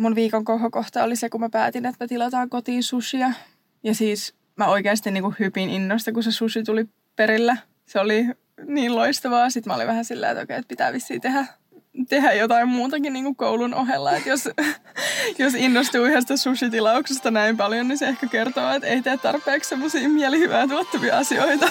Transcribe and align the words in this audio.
mun 0.00 0.14
viikon 0.14 0.44
kohokohta 0.44 1.04
oli 1.04 1.16
se, 1.16 1.28
kun 1.28 1.40
mä 1.40 1.48
päätin, 1.48 1.86
että 1.86 2.04
me 2.04 2.08
tilataan 2.08 2.50
kotiin 2.50 2.82
sushia. 2.82 3.32
Ja 3.82 3.94
siis 3.94 4.34
mä 4.56 4.66
oikeasti 4.66 5.10
niin 5.10 5.22
kuin 5.22 5.36
hypin 5.38 5.70
innosta, 5.70 6.12
kun 6.12 6.22
se 6.22 6.32
sushi 6.32 6.62
tuli 6.62 6.84
perillä. 7.16 7.56
Se 7.86 8.00
oli 8.00 8.26
niin 8.66 8.94
loistavaa. 8.94 9.50
Sitten 9.50 9.70
mä 9.70 9.74
olin 9.74 9.86
vähän 9.86 10.04
silleen, 10.04 10.32
että 10.32 10.42
okei, 10.42 10.56
että 10.56 10.68
pitää 10.68 10.92
vissiin 10.92 11.20
tehdä, 11.20 11.46
tehdä 12.08 12.32
jotain 12.32 12.68
muutakin 12.68 13.12
niin 13.12 13.24
kuin 13.24 13.36
koulun 13.36 13.74
ohella. 13.74 14.12
Että 14.16 14.28
jos, 14.28 14.48
jos 15.38 15.54
innostuu 15.54 16.04
yhdestä 16.04 16.36
sushi-tilauksesta 16.36 17.30
näin 17.30 17.56
paljon, 17.56 17.88
niin 17.88 17.98
se 17.98 18.08
ehkä 18.08 18.26
kertoo, 18.26 18.70
että 18.70 18.88
ei 18.88 19.02
tee 19.02 19.16
tarpeeksi 19.16 19.68
semmoisia 19.68 20.08
mielihyvää 20.08 20.68
tuottavia 20.68 21.18
asioita. 21.18 21.70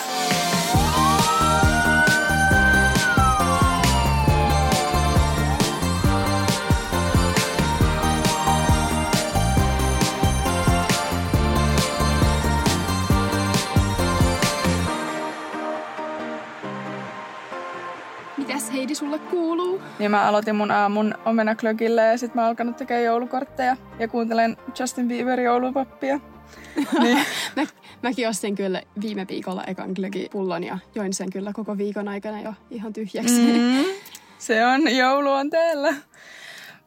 Sulle 19.09 19.29
kuuluu? 19.29 19.81
Niin 19.99 20.11
mä 20.11 20.27
aloitin 20.27 20.55
mun 20.55 20.71
aamun 20.71 21.13
omenaklökillä 21.25 22.01
ja 22.01 22.17
sitten 22.17 22.41
mä 22.41 22.47
alkanut 22.47 22.77
tekemään 22.77 23.03
joulukortteja 23.03 23.77
ja 23.99 24.07
kuuntelen 24.07 24.57
Justin 24.79 25.07
Bieberin 25.07 25.45
joulupappia. 25.45 26.19
niin. 27.03 27.17
mä, 27.55 27.65
mäkin 28.03 28.29
ostin 28.29 28.55
kyllä 28.55 28.81
viime 29.01 29.25
viikolla 29.29 29.63
ekan 29.63 29.95
pullon 30.31 30.63
ja 30.63 30.77
join 30.95 31.13
sen 31.13 31.29
kyllä 31.29 31.53
koko 31.53 31.77
viikon 31.77 32.07
aikana 32.07 32.41
jo 32.41 32.53
ihan 32.69 32.93
tyhjäksi. 32.93 33.41
Mm, 33.41 33.85
se 34.37 34.65
on, 34.65 34.95
joulu 34.95 35.31
on 35.31 35.49
täällä. 35.49 35.93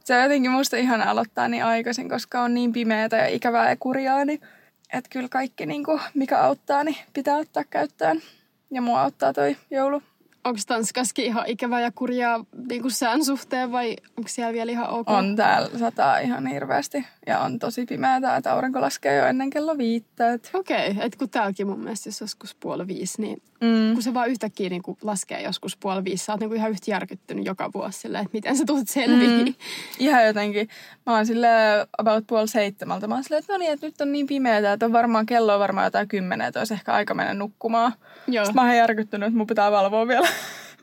Se 0.04 0.16
on 0.16 0.22
jotenkin 0.22 0.50
musta 0.50 0.77
ihan 0.77 1.02
aloittaa 1.02 1.48
niin 1.48 1.64
aikaisin, 1.64 2.08
koska 2.08 2.42
on 2.42 2.54
niin 2.54 2.72
pimeätä 2.72 3.16
ja 3.16 3.27
ikävää 3.27 3.70
ja 3.70 3.77
kurjaa, 3.77 4.24
niin 4.24 4.41
että 4.92 5.10
kyllä 5.10 5.28
kaikki, 5.28 5.66
niin 5.66 5.84
kuin, 5.84 6.00
mikä 6.14 6.38
auttaa, 6.38 6.84
niin 6.84 6.97
pitää 7.12 7.36
ottaa 7.36 7.64
käyttöön. 7.70 8.22
Ja 8.70 8.82
mua 8.82 9.02
auttaa 9.02 9.32
toi 9.32 9.56
joulu 9.70 10.02
onko 10.44 10.60
Tanskaskin 10.66 11.24
ihan 11.24 11.46
ikävä 11.46 11.80
ja 11.80 11.92
kurjaa 11.92 12.44
niin 12.68 12.82
kuin 12.82 12.92
sään 12.92 13.24
suhteen 13.24 13.72
vai 13.72 13.96
onko 14.16 14.28
siellä 14.28 14.52
vielä 14.52 14.72
ihan 14.72 14.88
ok? 14.88 15.08
On 15.08 15.36
täällä 15.36 15.78
sataa 15.78 16.18
ihan 16.18 16.46
hirveästi 16.46 17.04
ja 17.27 17.39
on 17.39 17.59
tosi 17.59 17.87
pimeää, 17.87 18.37
että 18.39 18.53
aurinko 18.53 18.81
laskee 18.81 19.17
jo 19.17 19.27
ennen 19.27 19.51
kello 19.51 19.78
viittä. 19.78 20.39
Okei, 20.55 20.91
okay, 20.91 21.06
että 21.06 21.19
kun 21.19 21.31
täälläkin 21.31 21.67
mun 21.67 21.81
mielestä 21.81 22.09
jos 22.09 22.20
joskus 22.20 22.55
puoli 22.55 22.87
viisi, 22.87 23.23
niin 23.23 23.42
mm. 23.61 23.92
kun 23.92 24.03
se 24.03 24.15
vaan 24.15 24.28
yhtäkkiä 24.28 24.69
niin 24.69 24.83
kuin 24.83 24.98
laskee 25.03 25.43
joskus 25.43 25.77
puoli 25.77 26.05
viisi, 26.05 26.25
sä 26.25 26.33
oot 26.33 26.41
niin 26.41 26.56
ihan 26.56 26.70
yhtä 26.70 26.91
järkyttynyt 26.91 27.47
joka 27.47 27.70
vuosi 27.75 27.98
silleen, 27.98 28.25
että 28.25 28.37
miten 28.37 28.56
sä 28.56 28.65
tulet 28.67 28.89
selviin. 28.89 29.47
Mm. 29.47 29.55
Ihan 29.98 30.27
jotenkin. 30.27 30.69
Mä 31.06 31.15
oon 31.15 31.27
sille 31.27 31.48
about 31.98 32.27
puoli 32.27 32.48
seitsemältä. 32.48 33.06
Mä 33.06 33.15
oon 33.15 33.25
silleen, 33.25 33.41
että 33.41 33.53
no 33.53 33.59
niin, 33.59 33.73
että 33.73 33.87
nyt 33.87 34.00
on 34.00 34.12
niin 34.12 34.27
pimeää, 34.27 34.73
että 34.73 34.87
on 34.87 34.93
varmaan 34.93 35.27
kello 35.27 35.55
on 35.55 35.61
varmaan 35.61 35.87
jotain 35.87 36.09
kymmenen, 36.09 36.47
että 36.47 36.61
olisi 36.61 36.75
ehkä 36.75 36.93
aika 36.93 37.15
mennä 37.15 37.34
nukkumaan. 37.34 37.93
Joo. 38.27 38.45
Sitten 38.45 38.62
mä 38.62 38.69
oon 38.69 38.77
järkyttynyt, 38.77 39.27
että 39.27 39.37
mun 39.37 39.47
pitää 39.47 39.73
valvoa 39.73 40.09
vielä 40.09 40.28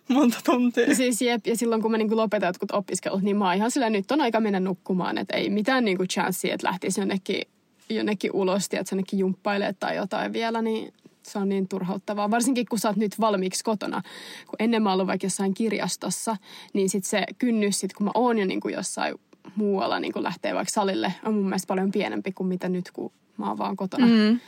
monta 0.10 0.38
tuntia. 0.46 0.96
Siis 0.96 1.22
jep, 1.22 1.48
ja 1.48 1.58
silloin 1.58 1.82
kun 1.82 1.92
mä 1.92 1.98
niin 1.98 2.18
lopetan 2.18 2.48
jotkut 2.48 2.72
opiskelut, 2.72 3.22
niin 3.22 3.38
mä 3.38 3.46
oon 3.46 3.56
ihan 3.56 3.72
silleen, 3.72 3.94
nyt 3.94 4.12
on 4.12 4.22
aika 4.22 4.40
mennä 4.40 4.60
nukkumaan. 4.60 5.18
Että 5.18 5.38
ei 5.38 5.50
mitään 5.50 5.86
niin 5.86 5.98
chanssia, 5.98 6.54
että 6.54 6.68
lähtisi 6.68 7.02
jonnekin, 7.02 7.42
jonnekin 7.90 8.32
ulos, 8.34 8.66
että 8.66 8.84
jonnekin 8.92 9.20
jumppailee 9.20 9.74
tai 9.74 9.96
jotain 9.96 10.34
vielä, 10.34 10.62
niin 10.62 10.94
se 11.24 11.40
on 11.40 11.50
niin 11.50 11.68
turhauttavaa. 11.68 12.32
Varsinkin 12.32 12.66
kun 12.70 12.80
sä 12.80 12.88
oot 12.88 12.98
nyt 12.98 13.20
valmiiksi 13.20 13.64
kotona. 13.64 14.02
Kun 14.48 14.56
ennen 14.60 14.84
mä 14.84 14.94
oon 14.94 15.08
vaikka 15.08 15.26
jossain 15.26 15.54
kirjastossa, 15.54 16.38
niin 16.74 16.90
sit 16.90 17.06
se 17.06 17.24
kynnys, 17.38 17.80
sit 17.80 17.94
kun 17.94 18.06
mä 18.06 18.12
oon 18.14 18.38
jo 18.38 18.46
niin 18.46 18.60
kuin 18.60 18.74
jossain 18.74 19.16
muualla 19.56 20.00
niin 20.00 20.14
kuin 20.14 20.24
lähtee 20.24 20.56
vaikka 20.56 20.72
salille, 20.72 21.14
on 21.26 21.34
mun 21.34 21.44
mielestä 21.44 21.68
paljon 21.68 21.92
pienempi 21.92 22.32
kuin 22.32 22.48
mitä 22.48 22.70
nyt, 22.70 22.92
kun 22.92 23.12
mä 23.38 23.48
oon 23.48 23.58
vaan 23.58 23.76
kotona. 23.76 24.06
Mm. 24.06 24.40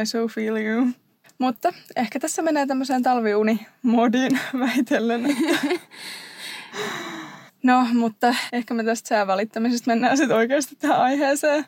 I 0.00 0.06
so 0.06 0.28
feel 0.28 0.56
you. 0.56 0.86
Mutta 1.38 1.72
ehkä 1.96 2.20
tässä 2.20 2.42
menee 2.42 2.66
tämmöiseen 2.66 3.02
talviuni-modiin 3.02 4.38
väitellen. 4.60 5.22
no, 7.62 7.86
mutta 7.94 8.34
ehkä 8.52 8.74
me 8.74 8.84
tästä 8.84 9.08
säävälittämisestä 9.08 9.90
mennään 9.90 10.16
sitten 10.16 10.36
oikeasti 10.36 10.76
tähän 10.76 11.00
aiheeseen. 11.00 11.64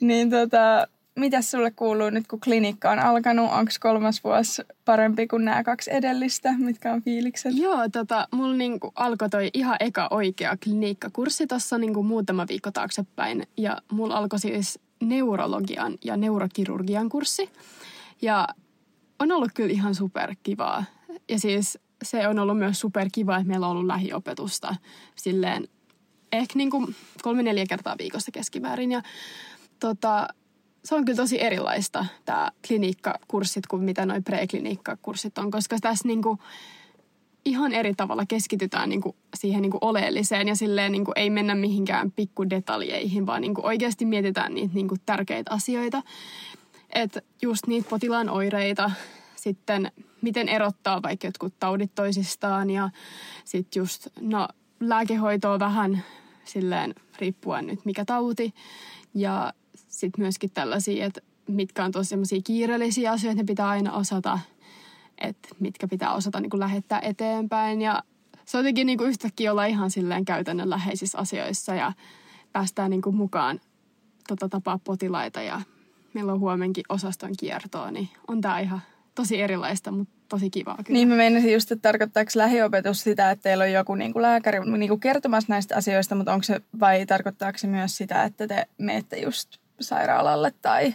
Niin 0.00 0.30
tota, 0.30 0.86
mitä 1.16 1.42
sulle 1.42 1.70
kuuluu 1.70 2.10
nyt, 2.10 2.26
kun 2.26 2.40
klinikka 2.40 2.90
on 2.90 2.98
alkanut? 2.98 3.52
Onko 3.52 3.70
kolmas 3.80 4.24
vuosi 4.24 4.62
parempi 4.84 5.26
kuin 5.26 5.44
nämä 5.44 5.64
kaksi 5.64 5.92
edellistä? 5.92 6.54
Mitkä 6.58 6.92
on 6.92 7.02
fiilikset? 7.02 7.52
Joo, 7.56 7.88
tota, 7.92 8.28
mulla 8.30 8.54
niinku 8.54 8.92
alkoi 8.94 9.28
toi 9.28 9.50
ihan 9.54 9.76
eka 9.80 10.08
oikea 10.10 10.56
klinikkakurssi 10.64 11.46
tuossa 11.46 11.78
niinku 11.78 12.02
muutama 12.02 12.46
viikko 12.48 12.70
taaksepäin. 12.70 13.42
Ja 13.56 13.78
mulla 13.90 14.16
alkoi 14.16 14.38
siis 14.38 14.78
neurologian 15.02 15.98
ja 16.04 16.16
neurokirurgian 16.16 17.08
kurssi. 17.08 17.50
Ja 18.22 18.48
on 19.22 19.32
ollut 19.32 19.50
kyllä 19.54 19.72
ihan 19.72 19.94
superkivaa. 19.94 20.84
Ja 21.28 21.38
siis 21.38 21.78
se 22.02 22.28
on 22.28 22.38
ollut 22.38 22.58
myös 22.58 22.80
superkiva, 22.80 23.36
että 23.36 23.48
meillä 23.48 23.66
on 23.66 23.72
ollut 23.72 23.86
lähiopetusta 23.86 24.76
silleen 25.16 25.68
ehkä 26.32 26.52
niin 26.56 26.70
kuin 26.70 26.94
kolme-neljä 27.22 27.66
kertaa 27.68 27.98
viikossa 27.98 28.32
keskimäärin. 28.32 28.92
Ja 28.92 29.02
tota, 29.80 30.28
se 30.84 30.94
on 30.94 31.04
kyllä 31.04 31.16
tosi 31.16 31.42
erilaista, 31.42 32.06
tämä 32.24 32.50
klinikkakurssit, 32.66 33.66
kuin 33.66 33.84
mitä 33.84 34.06
noi 34.06 34.20
preklinikkakurssit 34.20 35.38
on, 35.38 35.50
koska 35.50 35.76
tässä 35.80 36.08
niin 36.08 36.22
kuin 36.22 36.38
ihan 37.44 37.72
eri 37.72 37.94
tavalla 37.94 38.26
keskitytään 38.26 38.88
niin 38.88 39.00
kuin 39.00 39.16
siihen 39.34 39.62
niin 39.62 39.70
kuin 39.70 39.84
oleelliseen 39.84 40.48
ja 40.48 40.56
silleen 40.56 40.92
niin 40.92 41.04
kuin 41.04 41.18
ei 41.18 41.30
mennä 41.30 41.54
mihinkään 41.54 42.12
pikkudetaljeihin, 42.12 43.26
vaan 43.26 43.40
niin 43.40 43.54
kuin 43.54 43.66
oikeasti 43.66 44.04
mietitään 44.04 44.54
niitä 44.54 44.74
niin 44.74 44.88
kuin 44.88 45.00
tärkeitä 45.06 45.50
asioita. 45.50 46.02
Että 46.94 47.22
just 47.42 47.66
niitä 47.66 47.88
potilaan 47.90 48.28
oireita, 48.28 48.90
sitten 49.36 49.92
miten 50.22 50.48
erottaa 50.48 51.02
vaikka 51.02 51.26
jotkut 51.26 51.54
taudit 51.60 51.94
toisistaan 51.94 52.70
ja 52.70 52.90
sitten 53.44 53.80
just 53.80 54.06
no, 54.20 54.48
lääkehoitoa 54.80 55.58
vähän 55.58 56.02
silleen 56.44 56.94
riippuen 57.18 57.66
nyt 57.66 57.84
mikä 57.84 58.04
tauti. 58.04 58.54
Ja 59.14 59.52
sitten 59.88 60.24
myöskin 60.24 60.50
tällaisia, 60.50 61.06
että 61.06 61.20
mitkä 61.48 61.84
on 61.84 61.92
tosi 61.92 62.08
sellaisia 62.08 62.40
kiireellisiä 62.44 63.12
asioita, 63.12 63.42
ne 63.42 63.46
pitää 63.46 63.68
aina 63.68 63.92
osata, 63.92 64.38
että 65.18 65.48
mitkä 65.60 65.88
pitää 65.88 66.14
osata 66.14 66.40
niin 66.40 66.50
kuin 66.50 66.60
lähettää 66.60 67.00
eteenpäin. 67.00 67.82
Ja 67.82 68.02
se 68.44 68.58
on 68.58 68.64
jotenkin 68.64 68.86
niin 68.86 68.98
kuin 68.98 69.10
yhtäkkiä 69.10 69.52
olla 69.52 69.64
ihan 69.64 69.90
silleen 69.90 70.24
käytännönläheisissä 70.24 71.18
asioissa 71.18 71.74
ja 71.74 71.92
päästään 72.52 72.90
niin 72.90 73.02
kuin 73.02 73.16
mukaan 73.16 73.60
tota 74.28 74.48
tapaa 74.48 74.78
potilaita 74.84 75.42
ja 75.42 75.60
meillä 76.14 76.32
on 76.32 76.40
huomenkin 76.40 76.84
osaston 76.88 77.30
kiertoa, 77.38 77.90
niin 77.90 78.08
on 78.28 78.40
tämä 78.40 78.60
ihan 78.60 78.80
tosi 79.14 79.40
erilaista, 79.40 79.90
mutta 79.90 80.14
tosi 80.28 80.50
kivaa 80.50 80.76
kyllä. 80.84 80.98
Niin 80.98 81.08
mä 81.08 81.14
meinasin 81.14 81.52
just, 81.52 81.72
että 81.72 81.82
tarkoittaako 81.82 82.30
lähiopetus 82.34 83.02
sitä, 83.02 83.30
että 83.30 83.42
teillä 83.42 83.64
on 83.64 83.72
joku 83.72 83.94
niin 83.94 84.12
kuin 84.12 84.22
lääkäri 84.22 84.58
niin 84.78 84.88
kuin 84.88 85.00
kertomassa 85.00 85.52
näistä 85.52 85.76
asioista, 85.76 86.14
mutta 86.14 86.32
onko 86.32 86.42
se, 86.42 86.60
vai 86.80 87.06
tarkoittaako 87.06 87.58
se 87.58 87.66
myös 87.66 87.96
sitä, 87.96 88.24
että 88.24 88.48
te 88.48 88.66
menette 88.78 89.18
just 89.18 89.56
sairaalalle 89.80 90.52
tai, 90.62 90.94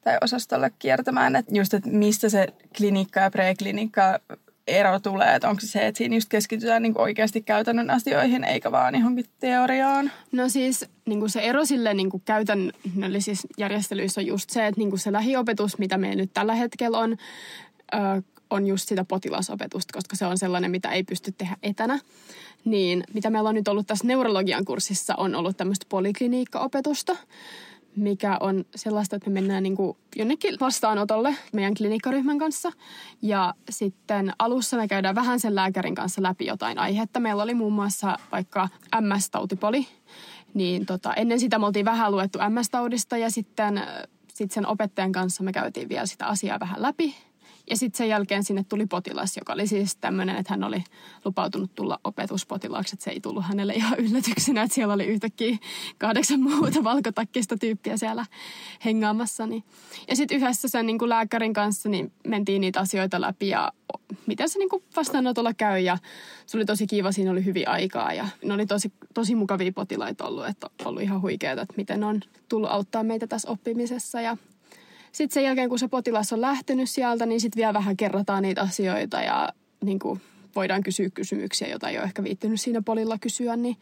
tai 0.00 0.18
osastolle 0.20 0.70
kiertämään, 0.78 1.36
että 1.36 1.54
just, 1.54 1.74
että 1.74 1.90
mistä 1.90 2.28
se 2.28 2.46
klinikka 2.76 3.20
ja 3.20 3.30
preklinikka 3.30 4.18
ero 4.66 5.00
tulee, 5.00 5.34
että 5.34 5.48
onko 5.48 5.60
se 5.60 5.66
se, 5.66 5.86
että 5.86 5.98
siinä 5.98 6.16
just 6.16 6.28
keskitytään 6.28 6.82
niin 6.82 6.98
oikeasti 6.98 7.42
käytännön 7.42 7.90
asioihin, 7.90 8.44
eikä 8.44 8.72
vaan 8.72 8.94
johonkin 8.94 9.24
teoriaan? 9.40 10.12
No 10.32 10.48
siis 10.48 10.84
niin 11.06 11.18
kuin 11.18 11.30
se 11.30 11.40
ero 11.40 11.64
sille 11.64 11.94
niin 11.94 12.10
kuin 12.10 12.22
käytännöllisissä 12.24 13.48
järjestelyissä 13.58 14.20
on 14.20 14.26
just 14.26 14.50
se, 14.50 14.66
että 14.66 14.78
niin 14.80 14.90
kuin 14.90 15.00
se 15.00 15.12
lähiopetus, 15.12 15.78
mitä 15.78 15.98
meillä 15.98 16.22
nyt 16.22 16.30
tällä 16.34 16.54
hetkellä 16.54 16.98
on, 16.98 17.16
ö, 17.94 18.22
on 18.50 18.66
just 18.66 18.88
sitä 18.88 19.04
potilasopetusta, 19.04 19.92
koska 19.92 20.16
se 20.16 20.26
on 20.26 20.38
sellainen, 20.38 20.70
mitä 20.70 20.88
ei 20.90 21.02
pysty 21.02 21.32
tehdä 21.38 21.56
etänä. 21.62 21.98
Niin 22.64 23.04
mitä 23.14 23.30
meillä 23.30 23.48
on 23.48 23.54
nyt 23.54 23.68
ollut 23.68 23.86
tässä 23.86 24.06
neurologian 24.06 24.64
kurssissa, 24.64 25.14
on 25.16 25.34
ollut 25.34 25.56
tämmöistä 25.56 25.86
polikliniikkaopetusta 25.88 27.16
mikä 27.96 28.36
on 28.40 28.64
sellaista, 28.74 29.16
että 29.16 29.30
me 29.30 29.34
mennään 29.34 29.62
niin 29.62 29.76
kuin 29.76 29.96
jonnekin 30.16 30.56
vastaanotolle 30.60 31.36
meidän 31.52 31.74
klinikkaryhmän 31.74 32.38
kanssa. 32.38 32.72
Ja 33.22 33.54
sitten 33.70 34.32
alussa 34.38 34.76
me 34.76 34.88
käydään 34.88 35.14
vähän 35.14 35.40
sen 35.40 35.54
lääkärin 35.54 35.94
kanssa 35.94 36.22
läpi 36.22 36.46
jotain 36.46 36.78
aihetta. 36.78 37.20
Meillä 37.20 37.42
oli 37.42 37.54
muun 37.54 37.72
muassa 37.72 38.18
vaikka 38.32 38.68
MS-tautipoli. 39.00 39.86
Niin 40.54 40.86
tota, 40.86 41.14
ennen 41.14 41.40
sitä 41.40 41.58
me 41.58 41.66
oltiin 41.66 41.84
vähän 41.84 42.12
luettu 42.12 42.38
MS-taudista 42.38 43.16
ja 43.16 43.30
sitten 43.30 43.82
sit 44.34 44.50
sen 44.50 44.66
opettajan 44.66 45.12
kanssa 45.12 45.42
me 45.42 45.52
käytiin 45.52 45.88
vielä 45.88 46.06
sitä 46.06 46.26
asiaa 46.26 46.60
vähän 46.60 46.82
läpi. 46.82 47.14
Ja 47.70 47.76
sitten 47.76 47.98
sen 47.98 48.08
jälkeen 48.08 48.44
sinne 48.44 48.64
tuli 48.68 48.86
potilas, 48.86 49.36
joka 49.36 49.52
oli 49.52 49.66
siis 49.66 49.96
tämmöinen, 49.96 50.36
että 50.36 50.52
hän 50.52 50.64
oli 50.64 50.84
lupautunut 51.24 51.74
tulla 51.74 52.00
opetuspotilaaksi. 52.04 52.94
Että 52.94 53.04
se 53.04 53.10
ei 53.10 53.20
tullut 53.20 53.44
hänelle 53.44 53.72
ihan 53.72 53.98
yllätyksenä, 53.98 54.62
että 54.62 54.74
siellä 54.74 54.94
oli 54.94 55.04
yhtäkkiä 55.04 55.58
kahdeksan 55.98 56.40
muuta 56.40 56.84
valkotakkista 56.84 57.56
tyyppiä 57.56 57.96
siellä 57.96 58.26
hengaamassa. 58.84 59.48
Ja 60.08 60.16
sitten 60.16 60.36
yhdessä 60.36 60.68
sen 60.68 60.86
niin 60.86 60.98
kuin 60.98 61.08
lääkärin 61.08 61.52
kanssa 61.52 61.88
niin 61.88 62.12
mentiin 62.26 62.60
niitä 62.60 62.80
asioita 62.80 63.20
läpi 63.20 63.48
ja 63.48 63.72
miten 64.26 64.48
se 64.48 64.58
niin 64.58 64.68
kuin 64.68 64.82
vastaanotolla 64.96 65.54
käy. 65.54 65.80
Ja 65.80 65.98
se 66.46 66.56
oli 66.56 66.64
tosi 66.64 66.86
kiva, 66.86 67.12
siinä 67.12 67.30
oli 67.30 67.44
hyvin 67.44 67.68
aikaa 67.68 68.12
ja 68.12 68.28
ne 68.44 68.54
oli 68.54 68.66
tosi, 68.66 68.92
tosi 69.14 69.34
mukavia 69.34 69.72
potilaita 69.72 70.24
ollut. 70.24 70.46
Että 70.46 70.70
ollut 70.84 71.02
ihan 71.02 71.22
huikeaa, 71.22 71.52
että 71.52 71.74
miten 71.76 72.04
on 72.04 72.20
tullut 72.48 72.70
auttaa 72.70 73.02
meitä 73.02 73.26
tässä 73.26 73.50
oppimisessa. 73.50 74.20
Ja 74.20 74.36
sitten 75.12 75.34
sen 75.34 75.44
jälkeen, 75.44 75.68
kun 75.68 75.78
se 75.78 75.88
potilas 75.88 76.32
on 76.32 76.40
lähtenyt 76.40 76.90
sieltä, 76.90 77.26
niin 77.26 77.40
sitten 77.40 77.60
vielä 77.60 77.74
vähän 77.74 77.96
kerrataan 77.96 78.42
niitä 78.42 78.60
asioita 78.60 79.20
ja 79.20 79.48
niin 79.84 79.98
kuin 79.98 80.20
voidaan 80.56 80.82
kysyä 80.82 81.10
kysymyksiä, 81.10 81.68
joita 81.68 81.88
ei 81.88 81.96
ole 81.96 82.04
ehkä 82.04 82.24
viittynyt 82.24 82.60
siinä 82.60 82.82
polilla 82.82 83.18
kysyä. 83.18 83.56
Niin 83.56 83.76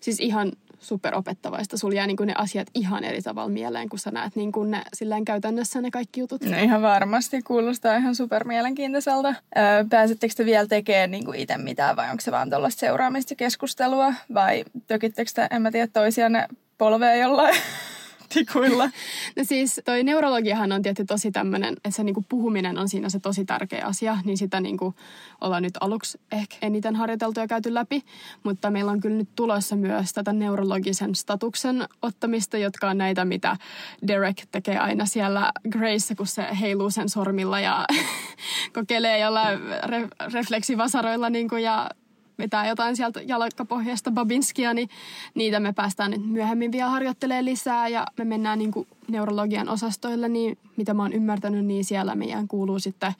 siis 0.00 0.20
ihan 0.20 0.52
superopettavaista. 0.80 1.78
Sulla 1.78 1.94
jää 1.94 2.06
niin 2.06 2.16
kuin 2.16 2.26
ne 2.26 2.34
asiat 2.36 2.68
ihan 2.74 3.04
eri 3.04 3.22
tavalla 3.22 3.48
mieleen, 3.48 3.88
kun 3.88 3.98
sä 3.98 4.10
näet 4.10 4.36
niin 4.36 4.52
kuin 4.52 4.70
ne 4.70 4.82
silleen 4.94 5.24
käytännössä 5.24 5.80
ne 5.80 5.90
kaikki 5.90 6.20
jutut. 6.20 6.42
No 6.42 6.58
ihan 6.58 6.82
varmasti. 6.82 7.42
Kuulostaa 7.42 7.96
ihan 7.96 8.14
super 8.14 8.44
mielenkiintoiselta. 8.44 9.28
Öö, 9.28 9.84
pääsettekö 9.90 10.34
te 10.36 10.44
vielä 10.44 10.66
tekemään 10.66 11.10
niin 11.10 11.24
kuin 11.24 11.38
itse 11.38 11.56
mitään 11.58 11.96
vai 11.96 12.10
onko 12.10 12.20
se 12.20 12.32
vaan 12.32 12.50
tuollaista 12.50 12.80
seuraamista 12.80 13.34
keskustelua? 13.34 14.14
Vai 14.34 14.64
tökittekö 14.86 15.30
te, 15.34 15.46
en 15.50 15.62
mä 15.62 15.70
tiedä, 15.70 15.86
toisianne 15.86 16.48
polvea 16.78 17.14
jollain 17.14 17.56
tikuilla. 18.28 18.90
No 19.36 19.44
siis 19.44 19.80
toi 19.84 20.04
neurologiahan 20.04 20.72
on 20.72 20.82
tietysti 20.82 21.04
tosi 21.04 21.32
tämmöinen, 21.32 21.74
että 21.74 21.90
se 21.90 22.04
niinku 22.04 22.24
puhuminen 22.28 22.78
on 22.78 22.88
siinä 22.88 23.08
se 23.08 23.20
tosi 23.20 23.44
tärkeä 23.44 23.84
asia, 23.84 24.18
niin 24.24 24.38
sitä 24.38 24.60
niinku 24.60 24.94
ollaan 25.40 25.62
nyt 25.62 25.74
aluksi 25.80 26.20
ehkä 26.32 26.56
eniten 26.62 26.96
harjoiteltu 26.96 27.40
ja 27.40 27.46
käyty 27.46 27.74
läpi, 27.74 28.02
mutta 28.42 28.70
meillä 28.70 28.92
on 28.92 29.00
kyllä 29.00 29.16
nyt 29.16 29.28
tulossa 29.36 29.76
myös 29.76 30.12
tätä 30.12 30.32
neurologisen 30.32 31.14
statuksen 31.14 31.88
ottamista, 32.02 32.58
jotka 32.58 32.90
on 32.90 32.98
näitä, 32.98 33.24
mitä 33.24 33.56
Derek 34.08 34.36
tekee 34.50 34.78
aina 34.78 35.06
siellä 35.06 35.52
Grace, 35.70 36.14
kun 36.14 36.26
se 36.26 36.46
heiluu 36.60 36.90
sen 36.90 37.08
sormilla 37.08 37.60
ja 37.60 37.84
kokeilee 38.74 39.18
jollain 39.18 39.58
re- 39.58 40.32
refleksivasaroilla 40.32 41.30
niinku 41.30 41.56
ja 41.56 41.90
vetää 42.38 42.68
jotain 42.68 42.96
sieltä 42.96 43.20
jalkapohjasta 43.22 44.10
Babinskia, 44.10 44.74
niin 44.74 44.88
niitä 45.34 45.60
me 45.60 45.72
päästään 45.72 46.10
nyt 46.10 46.26
myöhemmin 46.26 46.72
vielä 46.72 46.90
harjoittelemaan 46.90 47.44
lisää 47.44 47.88
ja 47.88 48.06
me 48.18 48.24
mennään 48.24 48.58
niin 48.58 48.72
kuin 48.72 48.88
neurologian 49.08 49.68
osastoille, 49.68 50.28
niin 50.28 50.58
mitä 50.76 50.94
mä 50.94 51.02
oon 51.02 51.12
ymmärtänyt, 51.12 51.64
niin 51.64 51.84
siellä 51.84 52.14
meidän 52.14 52.48
kuuluu 52.48 52.78
sitten 52.78 53.12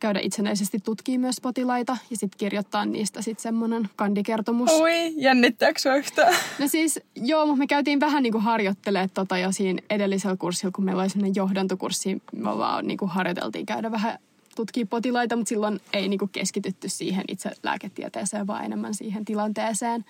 käydä 0.00 0.20
itsenäisesti 0.22 0.78
tutkii 0.78 1.18
myös 1.18 1.40
potilaita 1.40 1.96
ja 2.10 2.16
sitten 2.16 2.38
kirjoittaa 2.38 2.84
niistä 2.84 3.22
sitten 3.22 3.42
semmoinen 3.42 3.88
kandikertomus. 3.96 4.70
Oi, 4.70 5.12
jännittääkö 5.16 5.94
yhtään? 5.96 6.34
No 6.58 6.68
siis 6.68 7.00
joo, 7.16 7.46
mutta 7.46 7.58
me 7.58 7.66
käytiin 7.66 8.00
vähän 8.00 8.22
niin 8.22 8.32
kuin 8.32 8.44
harjoittelemaan 8.44 9.10
tota 9.14 9.38
jo 9.38 9.52
siinä 9.52 9.82
edellisellä 9.90 10.36
kurssilla, 10.36 10.72
kun 10.72 10.84
meillä 10.84 11.02
oli 11.02 11.10
semmoinen 11.10 11.34
johdantokurssi, 11.34 12.22
me 12.32 12.58
vaan 12.58 12.86
niin 12.86 12.98
kuin 12.98 13.10
harjoiteltiin 13.10 13.66
käydä 13.66 13.90
vähän 13.90 14.18
tutkii 14.56 14.84
potilaita, 14.84 15.36
mutta 15.36 15.48
silloin 15.48 15.80
ei 15.92 16.08
niinku 16.08 16.28
keskitytty 16.32 16.88
siihen 16.88 17.24
itse 17.28 17.50
lääketieteeseen, 17.62 18.46
vaan 18.46 18.64
enemmän 18.64 18.94
siihen 18.94 19.24
tilanteeseen. 19.24 20.04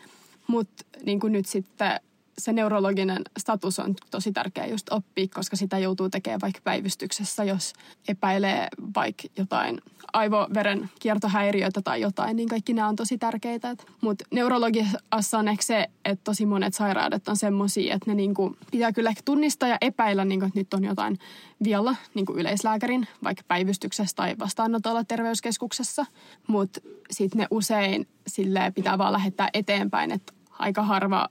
Mutta 0.46 0.84
niinku 1.04 1.28
nyt 1.28 1.46
sitten 1.46 2.00
se 2.38 2.52
neurologinen 2.52 3.22
status 3.38 3.78
on 3.78 3.94
tosi 4.10 4.32
tärkeä 4.32 4.66
just 4.66 4.92
oppia, 4.92 5.26
koska 5.34 5.56
sitä 5.56 5.78
joutuu 5.78 6.08
tekemään 6.08 6.40
vaikka 6.40 6.60
päivystyksessä, 6.64 7.44
jos 7.44 7.72
epäilee 8.08 8.68
vaikka 8.96 9.22
jotain 9.36 9.80
aivoveren 10.12 10.90
kiertohäiriöitä 10.98 11.82
tai 11.82 12.00
jotain, 12.00 12.36
niin 12.36 12.48
kaikki 12.48 12.72
nämä 12.72 12.88
on 12.88 12.96
tosi 12.96 13.18
tärkeitä. 13.18 13.76
Mutta 14.00 14.24
neurologiassa 14.30 15.38
on 15.38 15.48
ehkä 15.48 15.62
se, 15.64 15.90
että 16.04 16.24
tosi 16.24 16.46
monet 16.46 16.74
sairaudet 16.74 17.28
on 17.28 17.36
semmoisia, 17.36 17.94
että 17.94 18.10
ne 18.10 18.14
niinku 18.14 18.56
pitää 18.70 18.92
kyllä 18.92 19.12
tunnistaa 19.24 19.68
ja 19.68 19.76
epäillä, 19.80 20.24
niinku, 20.24 20.46
että 20.46 20.58
nyt 20.58 20.74
on 20.74 20.84
jotain 20.84 21.18
vialla 21.64 21.96
niinku 22.14 22.32
yleislääkärin, 22.36 23.08
vaikka 23.24 23.42
päivystyksessä 23.48 24.16
tai 24.16 24.36
vastaanotolla 24.38 25.04
terveyskeskuksessa. 25.04 26.06
Mutta 26.46 26.80
sitten 27.10 27.38
ne 27.38 27.46
usein 27.50 28.08
sille 28.26 28.72
pitää 28.74 28.98
vaan 28.98 29.12
lähettää 29.12 29.48
eteenpäin, 29.54 30.10
että 30.10 30.32
aika 30.58 30.82
harva 30.82 31.28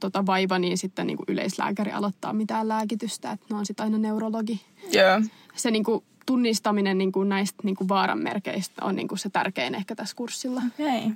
tota 0.00 0.26
vaiva, 0.26 0.58
niin 0.58 0.78
sitten 0.78 1.06
niin 1.06 1.16
kuin 1.16 1.26
yleislääkäri 1.28 1.92
aloittaa 1.92 2.32
mitään 2.32 2.68
lääkitystä, 2.68 3.32
että 3.32 3.46
ne 3.50 3.56
on 3.56 3.66
sitten 3.66 3.84
aina 3.84 3.98
neurologi. 3.98 4.60
Joo. 4.92 5.20
Se 5.54 5.70
niin 5.70 5.84
kuin 5.84 6.04
tunnistaminen 6.26 6.98
niin 6.98 7.12
kuin 7.12 7.28
näistä 7.28 7.62
niin 7.62 7.76
kuin 7.76 7.88
vaaranmerkeistä 7.88 8.84
on 8.84 8.96
niin 8.96 9.08
kuin 9.08 9.18
se 9.18 9.30
tärkein 9.30 9.74
ehkä 9.74 9.94
tässä 9.94 10.16
kurssilla. 10.16 10.62
Okei. 10.74 11.10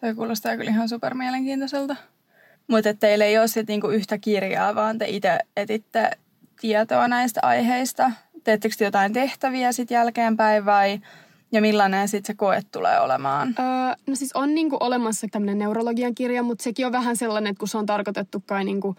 Toi 0.00 0.14
kuulostaa 0.14 0.56
kyllä 0.56 0.70
ihan 0.70 0.88
super 0.88 1.14
mielenkiintoiselta. 1.14 1.96
Mutta 2.68 2.94
teillä 2.94 3.24
ei 3.24 3.38
ole 3.38 3.48
sitten 3.48 3.66
niinku 3.66 3.88
yhtä 3.88 4.18
kirjaa, 4.18 4.74
vaan 4.74 4.98
te 4.98 5.08
itse 5.08 5.38
etitte 5.56 6.10
tietoa 6.60 7.08
näistä 7.08 7.40
aiheista. 7.42 8.10
Teettekö 8.44 8.74
te 8.78 8.84
jotain 8.84 9.12
tehtäviä 9.12 9.72
sitten 9.72 9.94
jälkeenpäin 9.94 10.66
vai 10.66 11.00
ja 11.54 11.60
millainen 11.60 12.08
sitten 12.08 12.26
se 12.26 12.36
koe 12.36 12.62
tulee 12.72 13.00
olemaan? 13.00 13.48
Öö, 13.48 13.94
no 14.06 14.14
siis 14.14 14.32
on 14.34 14.54
niinku 14.54 14.76
olemassa 14.80 15.26
tämmöinen 15.30 15.58
neurologian 15.58 16.14
kirja, 16.14 16.42
mutta 16.42 16.64
sekin 16.64 16.86
on 16.86 16.92
vähän 16.92 17.16
sellainen, 17.16 17.50
että 17.50 17.58
kun 17.58 17.68
se 17.68 17.78
on 17.78 17.86
tarkoitettu 17.86 18.42
kai 18.46 18.64
niinku 18.64 18.96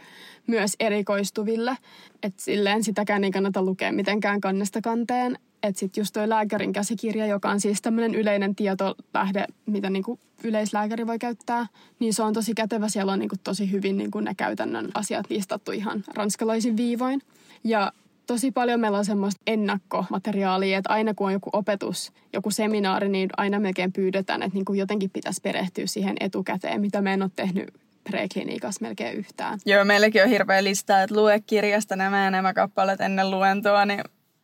myös 0.48 0.76
erikoistuville, 0.80 1.78
että 2.24 2.44
silleen 2.44 2.84
sitäkään 2.84 3.24
ei 3.24 3.32
kannata 3.32 3.62
lukea 3.62 3.92
mitenkään 3.92 4.42
kannesta 4.42 4.82
kanteen. 4.82 5.40
Että 5.64 5.80
sitten 5.80 6.02
just 6.02 6.14
tuo 6.14 6.30
lääkärin 6.30 6.74
käsikirja, 6.74 7.26
joka 7.26 7.50
on 7.50 7.60
siis 7.60 7.82
tämmöinen 7.82 8.16
yleinen 8.16 8.56
tietolähde, 8.56 9.46
mitä 9.66 9.90
niinku 9.90 10.20
yleislääkäri 10.44 11.08
voi 11.08 11.20
käyttää, 11.20 11.68
niin 12.00 12.14
se 12.14 12.24
on 12.24 12.34
tosi 12.34 12.54
kätevä. 12.54 12.90
Siellä 12.90 13.12
on 13.12 13.20
niinku 13.20 13.36
tosi 13.44 13.72
hyvin 13.72 13.98
niinku 13.98 14.20
ne 14.20 14.36
käytännön 14.36 14.90
asiat 14.94 15.30
listattu 15.30 15.72
ihan 15.72 16.04
ranskalaisin 16.14 16.78
viivoin. 16.78 17.22
Ja 17.64 17.92
tosi 18.28 18.52
paljon 18.52 18.80
meillä 18.80 18.98
on 18.98 19.06
semmoista 19.06 19.42
ennakkomateriaalia, 19.48 20.78
että 20.78 20.94
aina 20.94 21.14
kun 21.14 21.28
on 21.28 21.34
joku 21.34 21.50
opetus, 21.54 22.12
joku 22.34 22.52
seminaari, 22.52 23.10
niin 23.10 23.30
aina 23.38 23.60
melkein 23.60 23.94
pyydetään, 23.94 24.44
että 24.44 24.56
niin 24.56 24.66
kuin 24.66 24.80
jotenkin 24.80 25.10
pitäisi 25.10 25.42
perehtyä 25.42 25.88
siihen 25.88 26.16
etukäteen, 26.20 26.82
mitä 26.82 27.02
me 27.02 27.14
en 27.14 27.22
ole 27.22 27.32
tehnyt 27.36 27.74
prekliniikassa 28.10 28.82
melkein 28.82 29.18
yhtään. 29.18 29.60
Joo, 29.66 29.86
meilläkin 29.86 30.24
on 30.24 30.30
hirveä 30.30 30.64
lista, 30.64 31.02
että 31.02 31.16
lue 31.16 31.40
kirjasta 31.40 31.96
nämä 31.96 32.24
ja 32.24 32.32
nämä 32.32 32.54
kappaleet 32.54 33.02
ennen 33.02 33.32
luentoa, 33.32 33.86
niin 33.86 34.02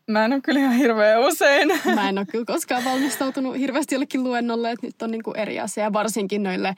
mä 0.07 0.25
en 0.25 0.34
ole 0.34 0.42
kyllä 0.42 0.60
ihan 0.60 0.74
hirveän 0.74 1.22
usein. 1.22 1.72
Mä 1.95 2.10
en 2.10 2.18
ole 2.18 2.25
kyllä 2.25 2.45
koskaan 2.45 2.86
valmistautunut 2.86 3.57
hirveästi 3.57 3.95
jollekin 3.95 4.24
luennolle, 4.24 4.72
että 4.72 4.88
nyt 4.88 5.01
on 5.01 5.12
niin 5.12 5.24
kuin 5.24 5.38
eri 5.38 5.60
asia. 5.60 5.94
Varsinkin 5.94 6.44
noille 6.44 6.75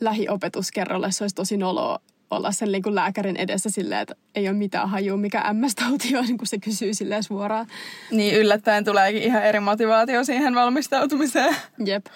lähiopetuskerrolle 0.00 1.12
se 1.12 1.24
olisi 1.24 1.34
tosi 1.34 1.56
noloa 1.56 1.98
olla 2.30 2.52
sen 2.52 2.72
niin 2.72 2.82
kuin 2.82 2.94
lääkärin 2.94 3.36
edessä 3.36 3.70
silleen, 3.70 4.00
että 4.00 4.14
ei 4.34 4.48
ole 4.48 4.56
mitään 4.56 4.88
hajua, 4.88 5.16
mikä 5.16 5.44
MS-tauti 5.52 6.16
on, 6.16 6.38
kuin 6.38 6.46
se 6.48 6.58
kysyy 6.58 6.94
silleen 6.94 7.22
suoraan. 7.22 7.66
Niin 8.10 8.34
yllättäen 8.34 8.84
tuleekin 8.84 9.22
ihan 9.22 9.44
eri 9.44 9.60
motivaatio 9.60 10.24
siihen 10.24 10.54
valmistautumiseen. 10.54 11.56
Jep. 11.84 12.06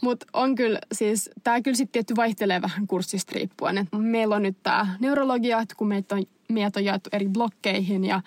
Mutta 0.00 0.26
on 0.32 0.54
kyllä, 0.54 0.78
siis 0.92 1.30
tämä 1.44 1.60
kyllä 1.60 1.76
sitten 1.76 1.92
tietty 1.92 2.16
vaihtelee 2.16 2.62
vähän 2.62 2.86
kurssista 2.86 3.32
riippuen. 3.34 3.78
Et 3.78 3.88
meillä 3.92 4.36
on 4.36 4.42
nyt 4.42 4.56
tämä 4.62 4.86
neurologia, 5.00 5.60
että 5.60 5.74
kun 5.78 5.88
meitä 5.88 6.14
on, 6.14 6.24
meitä 6.48 6.80
on 6.80 6.84
jaettu 6.84 7.10
eri 7.12 7.28
blokkeihin 7.28 8.04
ja 8.04 8.22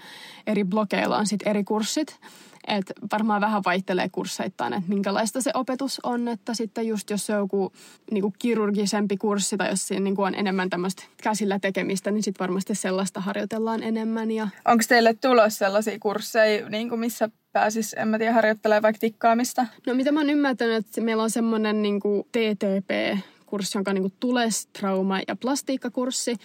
eri 0.48 0.64
blokeilla 0.64 1.18
on 1.18 1.28
sitten 1.28 1.50
eri 1.50 1.64
kurssit. 1.64 2.20
Et 2.68 2.94
varmaan 3.12 3.42
vähän 3.42 3.62
vaihtelee 3.66 4.10
kursseittain, 4.10 4.74
että 4.74 4.90
minkälaista 4.90 5.42
se 5.42 5.52
opetus 5.54 6.00
on. 6.04 6.28
Että 6.28 6.54
sitten 6.54 6.88
just 6.88 7.10
jos 7.10 7.26
se 7.26 7.34
on 7.34 7.40
joku 7.40 7.72
niinku 8.12 8.34
kirurgisempi 8.40 9.18
kurssi 9.18 9.58
tai 9.58 9.70
jos 9.70 9.88
siinä 9.88 10.04
niinku 10.04 10.22
on 10.22 10.36
enemmän 10.36 10.70
tämmöistä 10.70 11.04
käsillä 11.24 11.60
tekemistä, 11.60 12.12
niin 12.12 12.24
sitten 12.24 12.40
varmasti 12.40 12.76
sellaista 12.76 13.22
harjoitellaan 13.22 13.84
enemmän. 13.84 14.32
Ja... 14.32 14.48
Onko 14.66 14.84
teille 14.88 15.14
tulossa 15.14 15.58
sellaisia 15.58 16.00
kursseja, 16.00 16.70
niin 16.70 16.90
kuin 16.90 17.00
missä 17.00 17.30
pääsis, 17.52 17.96
en 17.98 18.08
mä 18.08 18.18
tiedä, 18.18 18.34
harjoittelemaan 18.34 18.84
vaikka 18.84 19.00
tikkaamista? 19.00 19.66
No 19.88 19.94
mitä 19.94 20.12
mä 20.12 20.20
oon 20.20 20.30
ymmärtänyt, 20.30 20.88
että 20.88 21.02
meillä 21.02 21.24
on 21.24 21.30
semmoinen 21.30 21.82
niinku 21.82 22.28
TTP, 22.32 23.20
kurssi, 23.46 23.78
jonka 23.78 23.94
niin 23.94 24.14
tulestrauma- 24.20 25.24
ja 25.28 25.36
plastiikkakurssi, 25.36 26.36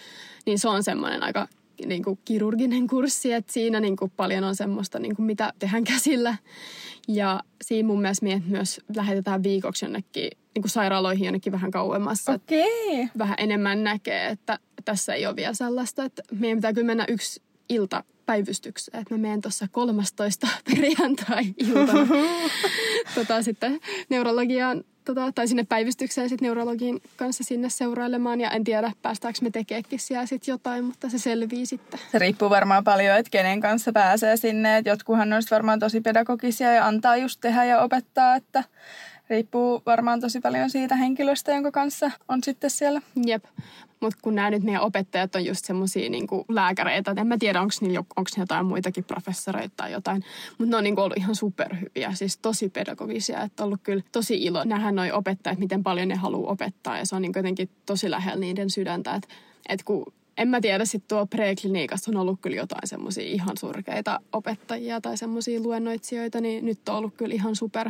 niin 0.45 0.59
se 0.59 0.67
on 0.67 0.83
semmoinen 0.83 1.23
aika 1.23 1.47
niin 1.85 2.03
kuin 2.03 2.19
kirurginen 2.25 2.87
kurssi, 2.87 3.33
että 3.33 3.53
siinä 3.53 3.79
niin 3.79 3.97
kuin 3.97 4.11
paljon 4.17 4.43
on 4.43 4.55
semmoista, 4.55 4.99
niin 4.99 5.15
kuin 5.15 5.25
mitä 5.25 5.53
tehdään 5.59 5.83
käsillä. 5.83 6.35
Ja 7.07 7.43
siinä 7.61 7.87
mun 7.87 8.01
mielestä 8.01 8.25
meidät 8.25 8.47
myös 8.47 8.81
lähetetään 8.95 9.43
viikoksi 9.43 9.85
jonnekin 9.85 10.29
niin 10.55 10.61
kuin 10.61 10.71
sairaaloihin 10.71 11.25
jonnekin 11.25 11.51
vähän 11.53 11.71
kauemmassa. 11.71 12.31
Okei. 12.31 13.09
Vähän 13.17 13.35
enemmän 13.37 13.83
näkee, 13.83 14.27
että 14.27 14.59
tässä 14.85 15.13
ei 15.13 15.25
ole 15.25 15.35
vielä 15.35 15.53
sellaista, 15.53 16.03
että 16.03 16.21
meidän 16.31 16.57
pitää 16.57 16.73
kyllä 16.73 16.87
mennä 16.87 17.05
yksi 17.07 17.41
ilta 17.69 18.03
päivystykseen. 18.25 19.01
Että 19.01 19.13
mä 19.13 19.17
menen 19.17 19.41
tuossa 19.41 19.67
13 19.71 20.47
perjantai-iltana 20.75 22.07
tota, 23.15 23.43
sitten 23.43 23.79
neurologiaan 24.09 24.83
tota, 25.15 25.31
tai 25.31 25.47
sinne 25.47 25.63
päivystykseen 25.63 26.29
sit 26.29 26.41
neurologin 26.41 27.01
kanssa 27.15 27.43
sinne 27.43 27.69
seurailemaan. 27.69 28.41
Ja 28.41 28.49
en 28.49 28.63
tiedä, 28.63 28.91
päästäänkö 29.01 29.39
me 29.41 29.49
tekeekin 29.49 29.99
siellä 29.99 30.25
sit 30.25 30.47
jotain, 30.47 30.83
mutta 30.83 31.09
se 31.09 31.17
selvii 31.17 31.65
sitten. 31.65 31.99
Se 32.11 32.19
riippuu 32.19 32.49
varmaan 32.49 32.83
paljon, 32.83 33.17
että 33.17 33.29
kenen 33.29 33.61
kanssa 33.61 33.91
pääsee 33.91 34.37
sinne. 34.37 34.77
Et 34.77 34.85
jotkuhan 34.85 35.33
on 35.33 35.41
varmaan 35.51 35.79
tosi 35.79 36.01
pedagogisia 36.01 36.73
ja 36.73 36.87
antaa 36.87 37.17
just 37.17 37.41
tehdä 37.41 37.65
ja 37.65 37.81
opettaa, 37.81 38.35
että 38.35 38.63
riippuu 39.29 39.81
varmaan 39.85 40.21
tosi 40.21 40.39
paljon 40.39 40.69
siitä 40.69 40.95
henkilöstä, 40.95 41.51
jonka 41.51 41.71
kanssa 41.71 42.11
on 42.27 42.43
sitten 42.43 42.69
siellä. 42.69 43.01
Jep. 43.25 43.45
Mutta 43.99 44.19
kun 44.21 44.35
nämä 44.35 44.49
nyt 44.49 44.63
meidän 44.63 44.81
opettajat 44.81 45.35
on 45.35 45.45
just 45.45 45.65
semmoisia 45.65 46.09
niinku 46.09 46.45
lääkäreitä, 46.49 47.15
en 47.17 47.27
mä 47.27 47.37
tiedä, 47.37 47.61
onko 47.61 47.73
niillä, 47.81 48.03
jotain 48.37 48.65
muitakin 48.65 49.03
professoreita 49.03 49.73
tai 49.77 49.91
jotain, 49.91 50.23
mutta 50.57 50.71
ne 50.71 50.77
on 50.77 50.83
niinku 50.83 51.01
ollut 51.01 51.17
ihan 51.17 51.35
superhyviä, 51.35 52.13
siis 52.13 52.37
tosi 52.37 52.69
pedagogisia, 52.69 53.41
että 53.41 53.63
on 53.63 53.67
ollut 53.67 53.79
kyllä 53.83 54.03
tosi 54.11 54.43
ilo 54.43 54.63
nähdä 54.63 54.91
noi 54.91 55.11
opettajat, 55.11 55.59
miten 55.59 55.83
paljon 55.83 56.07
ne 56.07 56.15
haluaa 56.15 56.51
opettaa 56.51 56.97
ja 56.97 57.05
se 57.05 57.15
on 57.15 57.21
niinku 57.21 57.39
jotenkin 57.39 57.69
tosi 57.85 58.11
lähellä 58.11 58.39
niiden 58.39 58.69
sydäntä, 58.69 59.15
että 59.15 59.27
et 59.69 59.83
kun 59.83 60.13
en 60.37 60.47
mä 60.47 60.61
tiedä, 60.61 60.85
sitten 60.85 61.07
tuo 61.07 61.25
prekliniikassa 61.25 62.11
on 62.11 62.17
ollut 62.17 62.39
kyllä 62.41 62.57
jotain 62.57 62.87
semmoisia 62.87 63.23
ihan 63.23 63.57
surkeita 63.57 64.19
opettajia 64.33 65.01
tai 65.01 65.17
semmoisia 65.17 65.59
luennoitsijoita, 65.59 66.41
niin 66.41 66.65
nyt 66.65 66.89
on 66.89 66.95
ollut 66.95 67.13
kyllä 67.17 67.35
ihan 67.35 67.55
super, 67.55 67.89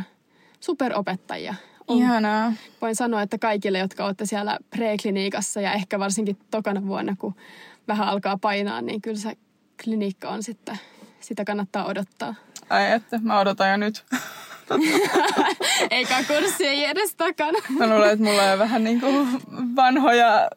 superopettajia 0.60 1.56
on, 1.88 1.98
Ihanaa. 1.98 2.54
Voin 2.82 2.96
sanoa, 2.96 3.22
että 3.22 3.38
kaikille, 3.38 3.78
jotka 3.80 4.06
olette 4.06 4.26
siellä 4.26 4.58
prekliniikassa 4.70 5.62
ja 5.62 5.74
ehkä 5.74 6.00
varsinkin 6.00 6.38
tokana 6.52 6.88
vuonna, 6.88 7.16
kun 7.20 7.36
vähän 7.88 8.08
alkaa 8.08 8.38
painaa, 8.38 8.82
niin 8.82 9.02
kyllä 9.02 9.18
se 9.18 9.38
klinikka 9.84 10.30
on 10.30 10.44
sitten, 10.44 10.80
sitä 11.20 11.46
kannattaa 11.46 11.86
odottaa. 11.86 12.36
Ai 12.70 12.92
että, 12.92 13.20
mä 13.24 13.40
odotan 13.40 13.72
jo 13.72 13.78
nyt. 13.78 14.06
Eikä 15.92 16.24
kurssi 16.28 16.68
ei 16.68 16.86
edes 16.86 17.16
takana. 17.16 17.60
Mä 17.70 17.88
luulen, 17.88 18.10
että 18.10 18.26
mulla 18.26 18.52
on 18.52 18.60
vähän 18.60 18.84
niin 18.84 19.00
kuin 19.00 19.28
vanhoja, 19.76 20.50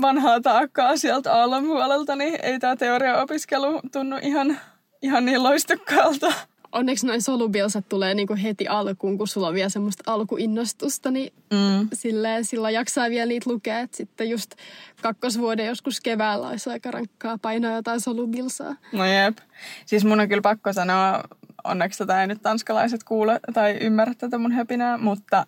vanhaa 0.00 0.40
taakkaa 0.40 0.96
sieltä 0.96 1.34
aallon 1.34 1.64
puolelta, 1.64 2.16
niin 2.16 2.38
ei 2.42 2.58
tämä 2.58 2.76
teoriaopiskelu 2.76 3.80
tunnu 3.92 4.16
ihan, 4.22 4.60
ihan 5.02 5.24
niin 5.24 5.42
loistukkaalta 5.42 6.32
onneksi 6.74 7.06
noin 7.06 7.22
solubilsat 7.22 7.88
tulee 7.88 8.14
niinku 8.14 8.36
heti 8.42 8.68
alkuun, 8.68 9.18
kun 9.18 9.28
sulla 9.28 9.48
on 9.48 9.54
vielä 9.54 9.68
semmoista 9.68 10.12
alkuinnostusta, 10.12 11.10
niin 11.10 11.32
mm. 11.50 11.88
silleen, 11.92 12.44
sillä 12.44 12.70
jaksaa 12.70 13.10
vielä 13.10 13.26
niitä 13.26 13.50
lukea. 13.50 13.80
Et 13.80 13.94
sitten 13.94 14.30
just 14.30 14.54
kakkosvuoden 15.02 15.66
joskus 15.66 16.00
keväällä 16.00 16.48
olisi 16.48 16.70
aika 16.70 16.90
rankkaa 16.90 17.38
painaa 17.42 17.72
jotain 17.72 18.00
solubilsaa. 18.00 18.74
No 18.92 19.04
jep. 19.04 19.38
Siis 19.86 20.04
mun 20.04 20.20
on 20.20 20.28
kyllä 20.28 20.42
pakko 20.42 20.72
sanoa, 20.72 21.22
onneksi 21.64 21.98
tätä 21.98 22.20
ei 22.20 22.26
nyt 22.26 22.42
tanskalaiset 22.42 23.04
kuule 23.04 23.40
tai 23.54 23.78
ymmärrä 23.80 24.14
tätä 24.14 24.38
mun 24.38 24.52
höpinää, 24.52 24.98
mutta 24.98 25.46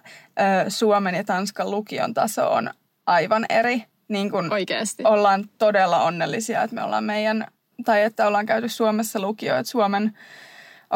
ö, 0.66 0.70
Suomen 0.70 1.14
ja 1.14 1.24
Tanskan 1.24 1.70
lukion 1.70 2.14
taso 2.14 2.50
on 2.50 2.70
aivan 3.06 3.46
eri. 3.48 3.82
Niin 4.08 4.30
kun 4.30 4.52
Oikeasti. 4.52 5.02
Ollaan 5.04 5.44
todella 5.58 6.02
onnellisia, 6.02 6.62
että 6.62 6.76
me 6.76 6.82
ollaan 6.82 7.04
meidän, 7.04 7.46
tai 7.84 8.02
että 8.02 8.26
ollaan 8.26 8.46
käyty 8.46 8.68
Suomessa 8.68 9.20
lukio, 9.20 9.56
että 9.56 9.70
Suomen 9.70 10.12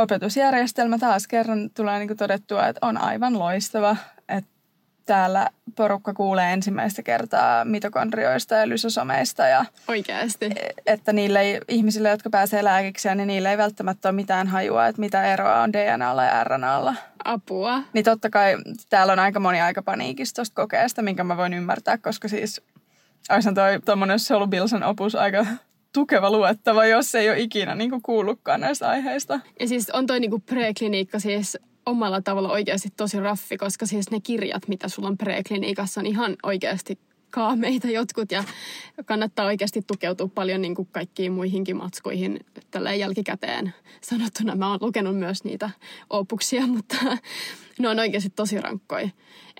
opetusjärjestelmä 0.02 0.98
taas 0.98 1.26
kerran 1.26 1.70
tulee 1.70 1.98
niin 1.98 2.16
todettua, 2.16 2.66
että 2.68 2.86
on 2.86 2.98
aivan 2.98 3.38
loistava, 3.38 3.96
että 4.28 4.50
täällä 5.06 5.50
porukka 5.76 6.14
kuulee 6.14 6.52
ensimmäistä 6.52 7.02
kertaa 7.02 7.64
mitokondrioista 7.64 8.54
ja 8.54 8.68
lysosomeista. 8.68 9.46
Ja 9.46 9.64
Oikeasti. 9.88 10.50
Että 10.86 11.12
niille 11.12 11.40
ei, 11.40 11.60
ihmisille, 11.68 12.08
jotka 12.08 12.30
pääsee 12.30 12.64
lääkikseen, 12.64 13.16
niin 13.16 13.26
niille 13.26 13.50
ei 13.50 13.58
välttämättä 13.58 14.08
ole 14.08 14.16
mitään 14.16 14.46
hajua, 14.46 14.86
että 14.86 15.00
mitä 15.00 15.24
eroa 15.32 15.62
on 15.62 15.72
DNAlla 15.72 16.24
ja 16.24 16.44
RNAlla. 16.44 16.94
Apua. 17.24 17.82
Niin 17.92 18.04
totta 18.04 18.30
kai 18.30 18.56
täällä 18.88 19.12
on 19.12 19.18
aika 19.18 19.40
moni 19.40 19.60
aika 19.60 19.82
paniikista 19.82 20.36
tuosta 20.36 20.54
kokeesta, 20.54 21.02
minkä 21.02 21.24
mä 21.24 21.36
voin 21.36 21.54
ymmärtää, 21.54 21.98
koska 21.98 22.28
siis 22.28 22.62
olisihan 23.30 23.54
toi 23.54 23.80
tuommoinen 23.84 24.18
Solubilsan 24.18 24.82
opus 24.82 25.14
aika 25.14 25.46
tukeva 25.92 26.30
luettava, 26.30 26.86
jos 26.86 27.14
ei 27.14 27.28
ole 27.28 27.40
ikinä 27.40 27.74
niin 27.74 27.90
kuin 27.90 28.02
kuullutkaan 28.02 28.60
näistä 28.60 28.88
aiheista. 28.88 29.40
Ja 29.60 29.68
siis 29.68 29.90
on 29.90 30.06
toi 30.06 30.20
niin 30.20 30.30
kuin 30.30 30.42
prekliniikka 30.42 31.18
siis 31.18 31.58
omalla 31.86 32.22
tavalla 32.22 32.52
oikeasti 32.52 32.88
tosi 32.96 33.20
raffi, 33.20 33.56
koska 33.56 33.86
siis 33.86 34.10
ne 34.10 34.20
kirjat, 34.20 34.68
mitä 34.68 34.88
sulla 34.88 35.08
on 35.08 35.18
prekliniikassa, 35.18 36.00
on 36.00 36.06
ihan 36.06 36.36
oikeasti 36.42 36.98
kaameita 37.30 37.88
jotkut 37.88 38.32
ja 38.32 38.44
kannattaa 39.04 39.46
oikeasti 39.46 39.82
tukeutua 39.86 40.28
paljon 40.34 40.62
niin 40.62 40.74
kuin 40.74 40.88
kaikkiin 40.92 41.32
muihinkin 41.32 41.76
matskuihin 41.76 42.40
tällä 42.70 42.94
jälkikäteen 42.94 43.74
sanottuna. 44.00 44.54
Mä 44.54 44.70
oon 44.70 44.78
lukenut 44.82 45.18
myös 45.18 45.44
niitä 45.44 45.70
opuksia, 46.10 46.66
mutta 46.76 46.96
ne 47.78 47.88
on 47.88 47.98
oikeasti 47.98 48.30
tosi 48.30 48.60
rankkoja. 48.60 49.08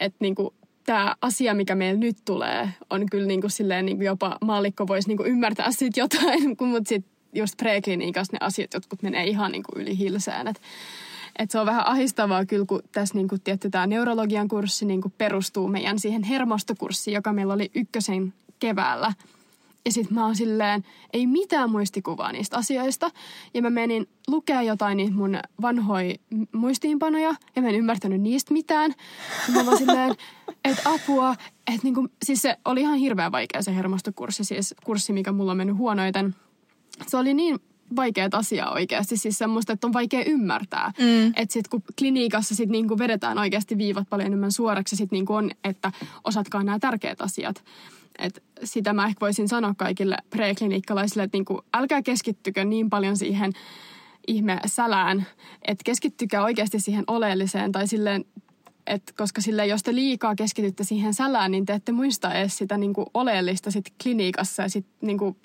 Että 0.01 0.17
niin 0.21 0.35
kuin 0.35 0.55
tämä 0.87 1.15
asia, 1.23 1.55
mikä 1.55 1.75
meillä 1.75 2.01
nyt 2.01 2.17
tulee, 2.25 2.69
on 2.91 3.07
kyllä 3.11 3.27
niin 3.27 3.41
kuin 3.41 3.51
silleen 3.51 3.87
niin 3.87 3.97
kuin 3.97 4.07
jopa 4.07 4.39
maallikko 4.45 4.87
voisi 4.87 5.09
niin 5.09 5.17
kuin 5.17 5.29
ymmärtää 5.29 5.71
siitä 5.71 6.01
jotain, 6.01 6.57
mutta 6.71 6.89
sitten 6.89 7.13
just 7.35 7.57
prekliniikassa 7.57 8.33
ne 8.33 8.39
asiat 8.41 8.75
jotkut 8.75 9.03
menee 9.03 9.25
ihan 9.25 9.53
niin 9.53 9.63
kuin 9.63 9.83
yli 9.83 9.99
hilseen. 9.99 10.49
Et, 10.49 10.61
et 11.39 11.51
se 11.51 11.59
on 11.59 11.67
vähän 11.67 11.87
ahistavaa 11.87 12.47
kyllä, 12.47 12.67
kun 12.67 12.83
tässä 12.93 13.15
niin 13.15 13.29
kuin, 13.29 13.41
tietty 13.41 13.71
tämä 13.71 13.87
neurologian 13.87 14.49
kurssi 14.49 14.87
niin 14.87 15.01
kuin 15.01 15.15
perustuu 15.19 15.69
meidän 15.69 15.99
siihen 15.99 16.23
hermostokurssiin, 16.23 17.15
joka 17.15 17.33
meillä 17.33 17.55
oli 17.55 17.71
ykkösen 17.75 18.35
keväällä– 18.59 19.13
ja 19.85 19.93
sitten 19.93 20.15
mä 20.15 20.25
oon 20.25 20.37
silleen, 20.37 20.85
ei 21.13 21.27
mitään 21.27 21.71
muistikuvaa 21.71 22.33
niistä 22.33 22.57
asioista. 22.57 23.11
Ja 23.55 23.63
mä 23.63 23.71
menin 23.71 24.09
lukea 24.29 24.63
jotain 24.63 24.97
niitä 24.97 25.15
mun 25.15 25.39
vanhoja 25.63 26.15
muistiinpanoja, 26.53 27.35
ja 27.57 27.63
mä 27.63 27.69
en 27.69 27.75
ymmärtänyt 27.75 28.21
niistä 28.21 28.53
mitään. 28.53 28.95
Ja 29.49 29.55
mä 29.55 29.67
vaan 29.67 29.79
silleen, 29.79 30.15
että 30.65 30.91
apua, 30.91 31.35
että 31.67 31.81
niinku, 31.83 32.09
siis 32.25 32.43
se 32.43 32.59
oli 32.65 32.81
ihan 32.81 32.99
hirveän 32.99 33.33
vaikea 33.33 33.63
se 33.63 33.77
hermostokurssi, 33.77 34.45
siis 34.45 34.75
kurssi, 34.85 35.13
mikä 35.13 35.33
mulla 35.33 35.51
on 35.51 35.57
mennyt 35.57 35.77
huonoiten. 35.77 36.35
Se 37.07 37.17
oli 37.17 37.35
niin 37.35 37.59
vaikeat 37.97 38.35
asiaa 38.35 38.73
oikeasti, 38.73 39.17
siis 39.17 39.39
semmoista, 39.39 39.73
että 39.73 39.87
on 39.87 39.93
vaikea 39.93 40.25
ymmärtää. 40.25 40.93
Mm. 40.99 41.27
Että 41.27 41.53
sitten 41.53 41.71
kun 41.71 41.83
kliniikassa 41.99 42.55
sit 42.55 42.69
niinku 42.69 42.99
vedetään 42.99 43.39
oikeasti 43.39 43.79
viivat 43.79 44.09
paljon 44.11 44.27
enemmän 44.27 44.53
suoraksi, 44.53 44.97
sit 44.97 45.11
niinku 45.11 45.35
on, 45.35 45.51
että 45.65 45.93
osatkaa 46.25 46.63
nämä 46.63 46.79
tärkeät 46.79 47.21
asiat. 47.21 47.65
Et 48.19 48.43
sitä 48.65 48.93
mä 48.93 49.07
ehkä 49.07 49.21
voisin 49.21 49.49
sanoa 49.49 49.75
kaikille 49.77 50.17
preklinikkalaisille, 50.31 51.23
että 51.23 51.37
niinku, 51.37 51.65
älkää 51.75 52.03
keskittykö 52.03 52.65
niin 52.65 52.91
paljon 52.91 53.17
siihen 53.17 53.53
ihme 54.27 54.61
sälään, 54.67 55.27
että 55.63 55.83
keskittykää 55.85 56.45
oikeasti 56.45 56.81
siihen 56.81 57.05
oleelliseen 57.07 57.73
tai 57.73 57.87
silleen, 57.87 58.25
et 58.91 59.03
koska 59.17 59.41
sille 59.41 59.67
jos 59.67 59.83
te 59.83 59.95
liikaa 59.95 60.35
keskitytte 60.35 60.85
siihen 60.85 61.15
sälään, 61.15 61.51
niin 61.51 61.67
te 61.67 61.73
ette 61.73 61.93
muista 61.93 62.35
edes 62.35 62.59
sitä 62.59 62.77
niinku 62.77 63.07
oleellista 63.15 63.71
sit 63.71 63.85
kliniikassa 64.03 64.63
ja 64.63 64.69
sit 64.69 64.87
niinku, 65.01 65.37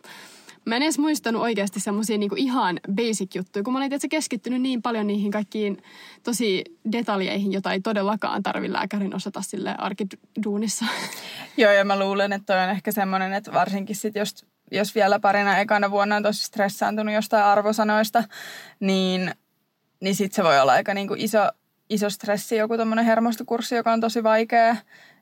Mä 0.65 0.75
en 0.75 0.83
edes 0.83 0.99
muistanut 0.99 1.41
oikeasti 1.41 1.79
semmoisia 1.79 2.17
niinku 2.17 2.35
ihan 2.37 2.79
basic 2.95 3.35
juttuja, 3.35 3.63
kun 3.63 3.73
mä 3.73 3.79
olin 3.79 3.89
tietysti 3.89 4.09
keskittynyt 4.09 4.61
niin 4.61 4.81
paljon 4.81 5.07
niihin 5.07 5.31
kaikkiin 5.31 5.77
tosi 6.23 6.63
detaljeihin, 6.91 7.51
jota 7.51 7.73
ei 7.73 7.81
todellakaan 7.81 8.43
tarvi 8.43 8.73
lääkärin 8.73 9.15
osata 9.15 9.41
sille 9.41 9.75
arkiduunissa. 9.77 10.85
Joo, 11.57 11.71
ja 11.71 11.85
mä 11.85 11.99
luulen, 11.99 12.33
että 12.33 12.53
toi 12.53 12.63
on 12.63 12.69
ehkä 12.69 12.91
semmoinen, 12.91 13.33
että 13.33 13.53
varsinkin 13.53 13.95
sit 13.95 14.15
jos, 14.15 14.45
jos 14.71 14.95
vielä 14.95 15.19
parina 15.19 15.57
ekana 15.57 15.91
vuonna 15.91 16.15
on 16.15 16.23
tosi 16.23 16.43
stressaantunut 16.43 17.13
jostain 17.13 17.45
arvosanoista, 17.45 18.23
niin, 18.79 19.31
niin 20.01 20.15
sit 20.15 20.33
se 20.33 20.43
voi 20.43 20.59
olla 20.59 20.71
aika 20.71 20.93
niinku 20.93 21.15
iso, 21.17 21.39
iso 21.89 22.09
stressi, 22.09 22.55
joku 22.55 22.77
tommonen 22.77 23.05
hermostokurssi, 23.05 23.75
joka 23.75 23.93
on 23.93 24.01
tosi 24.01 24.23
vaikea 24.23 24.75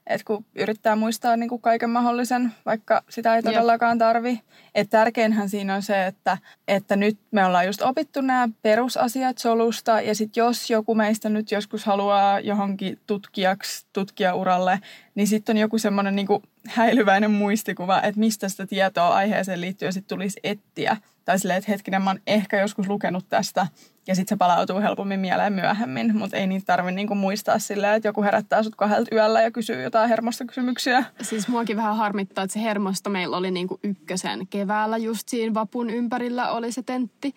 että 0.08 0.26
kun 0.26 0.46
yrittää 0.56 0.96
muistaa 0.96 1.38
niin 1.38 1.50
kuin 1.50 1.62
kaiken 1.62 1.90
mahdollisen, 1.90 2.54
vaikka 2.66 3.04
sitä 3.10 3.36
ei 3.36 3.44
todellakaan 3.44 3.98
tarvi. 3.98 4.42
Että 4.76 4.98
tärkeinhän 4.98 5.50
siinä 5.50 5.76
on 5.76 5.82
se, 5.82 6.06
että, 6.06 6.38
että 6.68 6.96
nyt 6.96 7.18
me 7.32 7.46
ollaan 7.46 7.66
just 7.66 7.82
opittu 7.82 8.22
nämä 8.22 8.50
perusasiat 8.62 9.38
solusta 9.38 10.02
ja 10.02 10.16
sitten 10.16 10.42
jos 10.42 10.70
joku 10.70 10.96
meistä 10.96 11.30
nyt 11.30 11.52
joskus 11.52 11.86
haluaa 11.86 12.40
johonkin 12.40 13.00
tutkijaksi, 13.08 13.86
tutkijauralle, 13.94 14.80
niin 15.16 15.28
sitten 15.28 15.56
on 15.56 15.62
joku 15.62 15.78
semmoinen 15.78 16.16
niin 16.16 16.28
häilyväinen 16.68 17.32
muistikuva, 17.32 18.02
että 18.02 18.20
mistä 18.20 18.50
sitä 18.50 18.68
tietoa 18.68 19.08
aiheeseen 19.08 19.62
liittyen 19.62 19.94
sitten 19.94 20.18
tulisi 20.18 20.40
etsiä. 20.44 20.98
Tai 21.26 21.40
silleen, 21.40 21.58
että 21.58 21.72
hetkinen, 21.72 22.02
mä 22.02 22.10
oon 22.10 22.20
ehkä 22.28 22.62
joskus 22.62 22.88
lukenut 22.88 23.26
tästä 23.30 23.68
ja 24.08 24.16
sitten 24.16 24.36
se 24.36 24.38
palautuu 24.38 24.80
helpommin 24.80 25.20
mieleen 25.20 25.54
myöhemmin, 25.54 26.18
mutta 26.18 26.38
ei 26.38 26.48
niitä 26.48 26.66
tarvitse 26.66 26.96
niinku 26.96 27.16
muistaa 27.16 27.60
silleen, 27.60 27.96
että 27.96 28.08
joku 28.08 28.24
herättää 28.24 28.64
sut 28.64 28.76
kahdelta 28.76 29.16
yöllä 29.16 29.42
ja 29.42 29.52
kysyy 29.52 29.84
jotain 29.84 30.10
hermostokysymyksiä. 30.10 31.04
Siis 31.22 31.48
muakin 31.48 31.78
vähän 31.78 31.98
harmittaa, 31.98 32.44
että 32.44 32.54
se 32.54 32.62
hermosto 32.62 33.10
meillä 33.10 33.38
oli 33.38 33.52
niinku 33.52 33.80
ykkösen 33.84 34.48
keväällä 34.48 34.98
just 34.98 35.30
siinä 35.30 35.54
vapun 35.54 35.90
ympärillä 35.90 36.52
oli 36.52 36.72
se 36.72 36.84
tentti, 36.84 37.34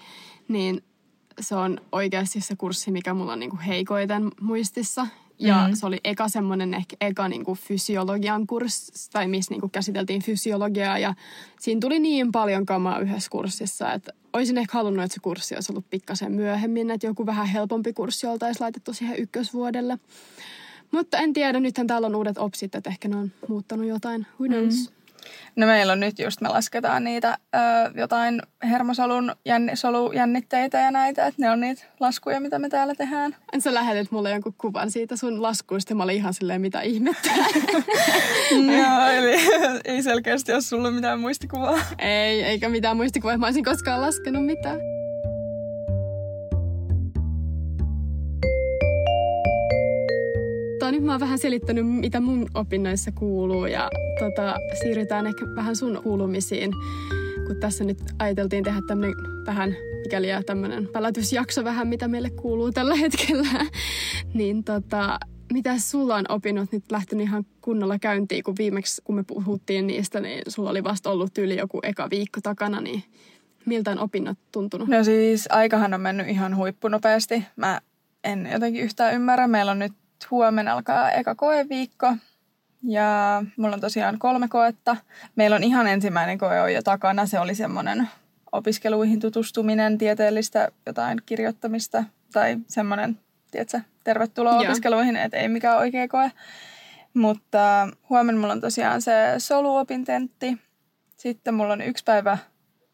niin 0.49 0.85
se 1.41 1.55
on 1.55 1.81
oikeasti 1.93 2.41
se 2.41 2.57
kurssi, 2.57 2.91
mikä 2.91 3.15
mulla 3.15 3.33
on 3.33 3.41
niinku 3.41 3.59
heikoiten 3.67 4.31
muistissa. 4.41 5.07
Ja 5.39 5.69
mm. 5.69 5.75
se 5.75 5.87
oli 5.87 6.01
eka 6.05 6.29
semmoinen 6.29 6.75
ehkä 6.75 6.97
eka 7.01 7.29
niinku 7.29 7.55
fysiologian 7.55 8.47
kurssi, 8.47 9.11
tai 9.11 9.29
missä 9.29 9.55
niinku 9.55 9.69
käsiteltiin 9.69 10.23
fysiologiaa. 10.23 10.99
Ja 10.99 11.15
siinä 11.61 11.81
tuli 11.81 11.99
niin 11.99 12.33
paljon 12.33 12.67
kamaa 12.67 12.99
yhdessä 12.99 13.31
kurssissa, 13.31 13.93
että 13.93 14.13
olisin 14.33 14.59
ehkä 14.59 14.79
halunnut, 14.79 15.05
että 15.05 15.15
se 15.15 15.21
kurssi 15.21 15.55
olisi 15.55 15.73
ollut 15.73 15.91
pikkasen 15.91 16.33
myöhemmin. 16.33 16.91
Että 16.91 17.07
joku 17.07 17.27
vähän 17.27 17.47
helpompi 17.47 17.93
kurssi 17.93 18.27
oltaisiin 18.27 18.65
laitettu 18.65 18.93
siihen 18.93 19.19
ykkösvuodelle. 19.19 19.99
Mutta 20.91 21.19
en 21.19 21.33
tiedä, 21.33 21.61
nythän 21.61 21.87
täällä 21.87 22.07
on 22.07 22.15
uudet 22.15 22.39
opsit, 22.39 22.75
että 22.75 22.91
ehkä 22.91 23.09
ne 23.09 23.17
on 23.17 23.33
muuttanut 23.49 23.87
jotain. 23.87 24.27
Who 24.41 24.47
knows? 24.47 24.91
Mm. 24.91 24.96
No 25.57 25.67
meillä 25.67 25.93
on 25.93 26.01
nyt 26.01 26.19
just, 26.19 26.41
me 26.41 26.49
lasketaan 26.49 27.05
niitä 27.05 27.39
ö, 27.55 27.59
jotain 27.95 28.43
hermosolun 28.71 29.33
jänni, 29.45 29.77
solujännitteitä 29.77 30.79
ja 30.79 30.91
näitä, 30.91 31.27
että 31.27 31.43
ne 31.43 31.51
on 31.51 31.61
niitä 31.61 31.85
laskuja, 32.01 32.41
mitä 32.41 32.59
me 32.59 32.69
täällä 32.69 32.95
tehdään. 32.95 33.37
En 33.53 33.61
sä 33.61 33.75
lähetit 33.75 34.11
mulle 34.11 34.31
jonkun 34.31 34.55
kuvan 34.59 34.91
siitä 34.91 35.17
sun 35.17 35.43
laskuista 35.43 35.93
ja 35.93 35.97
mä 35.97 36.03
olin 36.03 36.17
ihan 36.17 36.35
silleen, 36.35 36.61
mitä 36.61 36.81
ihmettä. 36.81 37.31
Joo, 38.51 39.07
eli 39.19 39.37
ei 39.85 40.03
selkeästi 40.03 40.53
ole 40.53 40.61
sulla 40.61 40.91
mitään 40.91 41.21
muistikuvaa. 41.21 41.79
ei, 41.99 42.43
eikä 42.43 42.69
mitään 42.69 42.97
muistikuvaa, 42.97 43.39
mä 43.39 43.47
olisin 43.47 43.65
koskaan 43.65 44.01
laskenut 44.01 44.47
mitään. 44.47 44.96
Nyt 50.97 51.05
mä 51.05 51.13
oon 51.13 51.21
vähän 51.21 51.39
selittänyt, 51.39 51.87
mitä 51.89 52.21
mun 52.21 52.47
opinnoissa 52.55 53.13
kuuluu 53.13 53.67
ja 53.67 53.91
tota, 54.19 54.57
siirrytään 54.83 55.27
ehkä 55.27 55.47
vähän 55.55 55.77
sun 55.77 56.01
kuulumisiin. 56.03 56.73
Kun 57.47 57.57
tässä 57.61 57.85
nyt 57.85 57.99
ajateltiin 58.19 58.65
tehdä 58.65 58.81
tämmönen 58.87 59.15
vähän, 59.47 59.77
mikäli 60.03 60.29
jää 60.29 60.43
tämmönen 60.43 60.89
pälätysjakso 60.93 61.65
vähän, 61.65 61.89
mitä 61.89 62.09
meille 62.09 62.31
kuuluu 62.31 62.73
tällä 62.73 62.95
hetkellä. 62.95 63.49
niin 64.35 64.65
tota, 64.65 65.19
mitä 65.53 65.79
sulla 65.79 66.17
on 66.17 66.25
opinnot 66.29 66.73
nyt 66.73 66.85
lähtenyt 66.91 67.27
ihan 67.27 67.47
kunnolla 67.61 67.99
käyntiin, 67.99 68.45
kun 68.45 68.55
viimeksi 68.59 69.03
kun 69.05 69.15
me 69.15 69.23
puhuttiin 69.23 69.87
niistä, 69.87 70.21
niin 70.21 70.43
sulla 70.49 70.71
oli 70.71 70.85
vasta 70.85 71.11
ollut 71.11 71.39
yli 71.39 71.57
joku 71.57 71.81
eka 71.83 72.11
viikko 72.11 72.41
takana, 72.43 72.81
niin 72.81 73.03
miltä 73.67 73.91
on 73.91 73.99
opinnot 73.99 74.39
tuntunut? 74.53 74.89
No 74.89 75.05
siis 75.05 75.49
aikahan 75.51 75.95
on 75.95 76.01
mennyt 76.01 76.29
ihan 76.29 76.57
huippunopeasti. 76.57 77.45
Mä 77.57 77.81
en 78.25 78.49
jotenkin 78.53 78.83
yhtään 78.83 79.15
ymmärrä. 79.15 79.49
Meillä 79.49 79.73
on 79.73 79.79
nyt 79.79 79.93
huomenna 80.31 80.73
alkaa 80.73 81.11
eka 81.11 81.35
koeviikko. 81.35 82.17
Ja 82.83 83.43
mulla 83.57 83.75
on 83.75 83.81
tosiaan 83.81 84.19
kolme 84.19 84.49
koetta. 84.49 84.97
Meillä 85.37 85.57
on 85.57 85.65
ihan 85.65 85.87
ensimmäinen 85.87 86.39
koe 86.39 86.61
on 86.61 86.73
jo 86.73 86.83
takana. 86.83 87.27
Se 87.27 87.41
oli 87.41 87.55
semmoinen 87.55 88.09
opiskeluihin 88.53 89.21
tutustuminen, 89.21 89.99
tieteellistä 89.99 90.69
jotain 90.87 91.19
kirjoittamista 91.27 92.05
tai 92.33 92.57
semmoinen, 92.69 93.19
tiedätkö, 93.51 93.81
tervetuloa 94.05 94.53
Joo. 94.53 94.63
opiskeluihin, 94.63 95.17
että 95.17 95.37
ei 95.37 95.49
mikään 95.49 95.79
oikea 95.79 96.09
koe. 96.09 96.33
Mutta 97.15 97.89
huomenna 98.11 98.41
mulla 98.41 98.53
on 98.53 98.61
tosiaan 98.61 99.03
se 99.03 99.13
soluopintentti. 99.39 100.59
Sitten 101.17 101.55
mulla 101.55 101.73
on 101.73 101.81
yksi 101.81 102.05
päivä 102.05 102.39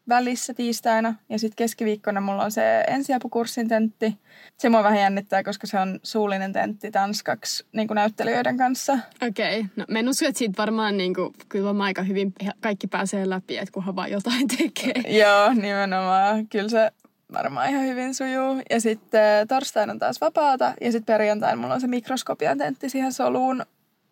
välissä 0.09 0.53
tiistaina 0.53 1.15
ja 1.29 1.39
sitten 1.39 1.55
keskiviikkona 1.55 2.21
mulla 2.21 2.43
on 2.43 2.51
se 2.51 2.83
ensiapukurssin 2.87 3.67
tentti. 3.67 4.17
Se 4.57 4.69
mua 4.69 4.83
vähän 4.83 4.99
jännittää, 4.99 5.43
koska 5.43 5.67
se 5.67 5.79
on 5.79 5.99
suullinen 6.03 6.53
tentti 6.53 6.91
tanskaksi 6.91 7.65
niin 7.71 7.87
kuin 7.87 7.95
näyttelijöiden 7.95 8.57
kanssa. 8.57 8.99
Okei, 9.27 9.59
okay. 9.59 9.69
no 9.75 9.85
mä 9.87 9.99
en 9.99 10.09
usko, 10.09 10.25
että 10.25 10.39
siitä 10.39 10.57
varmaan 10.57 10.97
niin 10.97 11.13
kuin, 11.13 11.33
kyllä 11.49 11.83
aika 11.83 12.03
hyvin 12.03 12.33
kaikki 12.61 12.87
pääsee 12.87 13.29
läpi, 13.29 13.57
että 13.57 13.71
kunhan 13.71 13.95
vaan 13.95 14.11
jotain 14.11 14.47
tekee. 14.47 15.17
Joo, 15.19 15.53
nimenomaan. 15.53 16.47
Kyllä 16.47 16.69
se 16.69 16.91
varmaan 17.33 17.69
ihan 17.69 17.85
hyvin 17.85 18.15
sujuu. 18.15 18.61
Ja 18.69 18.81
sitten 18.81 19.47
torstaina 19.47 19.93
on 19.93 19.99
taas 19.99 20.21
vapaata 20.21 20.73
ja 20.81 20.91
sitten 20.91 21.13
perjantaina 21.13 21.61
mulla 21.61 21.73
on 21.73 21.81
se 21.81 21.87
mikroskopian 21.87 22.57
tentti 22.57 22.89
siihen 22.89 23.13
soluun 23.13 23.65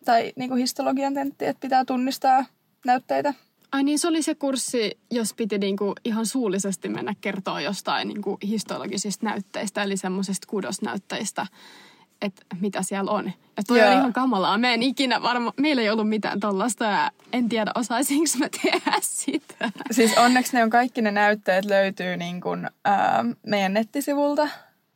tai 0.04 0.32
niin 0.36 0.48
kuin 0.48 0.58
histologian 0.58 1.14
tentti, 1.14 1.46
että 1.46 1.60
pitää 1.60 1.84
tunnistaa 1.84 2.44
näytteitä. 2.86 3.34
Ai 3.72 3.84
niin, 3.84 3.98
se 3.98 4.08
oli 4.08 4.22
se 4.22 4.34
kurssi, 4.34 4.98
jos 5.10 5.34
piti 5.34 5.58
niinku 5.58 5.94
ihan 6.04 6.26
suullisesti 6.26 6.88
mennä 6.88 7.14
kertoa 7.20 7.60
jostain 7.60 8.08
niinku 8.08 8.38
histologisista 8.42 9.26
näytteistä, 9.26 9.82
eli 9.82 9.96
semmoisista 9.96 10.46
kudosnäytteistä, 10.46 11.46
että 12.22 12.42
mitä 12.60 12.82
siellä 12.82 13.10
on. 13.10 13.32
Ja 13.56 13.62
toi 13.66 13.82
on 13.82 13.92
ihan 13.92 14.12
kamalaa. 14.12 14.58
Mä 14.58 14.72
en 14.72 14.82
ikinä 14.82 15.22
varma, 15.22 15.52
meillä 15.60 15.82
ei 15.82 15.90
ollut 15.90 16.08
mitään 16.08 16.40
tollasta 16.40 16.84
ja 16.84 17.10
en 17.32 17.48
tiedä 17.48 17.72
osaisinko 17.74 18.30
mä 18.38 18.48
tehdä 18.62 18.98
sitä. 19.00 19.70
Siis 19.90 20.18
onneksi 20.18 20.56
ne 20.56 20.62
on 20.62 20.70
kaikki 20.70 21.02
ne 21.02 21.10
näytteet 21.10 21.64
löytyy 21.64 22.16
niin 22.16 22.40
kuin, 22.40 22.68
ää, 22.84 23.24
meidän 23.46 23.74
nettisivulta, 23.74 24.48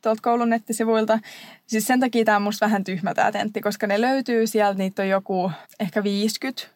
tuolta 0.02 0.22
koulun 0.22 0.50
nettisivuilta. 0.50 1.18
Siis 1.66 1.86
sen 1.86 2.00
takia 2.00 2.24
tämä 2.24 2.36
on 2.36 2.42
musta 2.42 2.66
vähän 2.66 2.84
tyhmä 2.84 3.14
tämä 3.14 3.32
tentti, 3.32 3.60
koska 3.60 3.86
ne 3.86 4.00
löytyy 4.00 4.46
sieltä, 4.46 4.78
niitä 4.78 5.02
on 5.02 5.08
joku 5.08 5.50
ehkä 5.80 6.02
50 6.02 6.75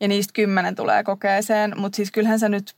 ja 0.00 0.08
niistä 0.08 0.32
kymmenen 0.32 0.74
tulee 0.74 1.04
kokeeseen, 1.04 1.74
mutta 1.76 1.96
siis 1.96 2.10
kyllähän 2.10 2.38
sä 2.38 2.48
nyt 2.48 2.74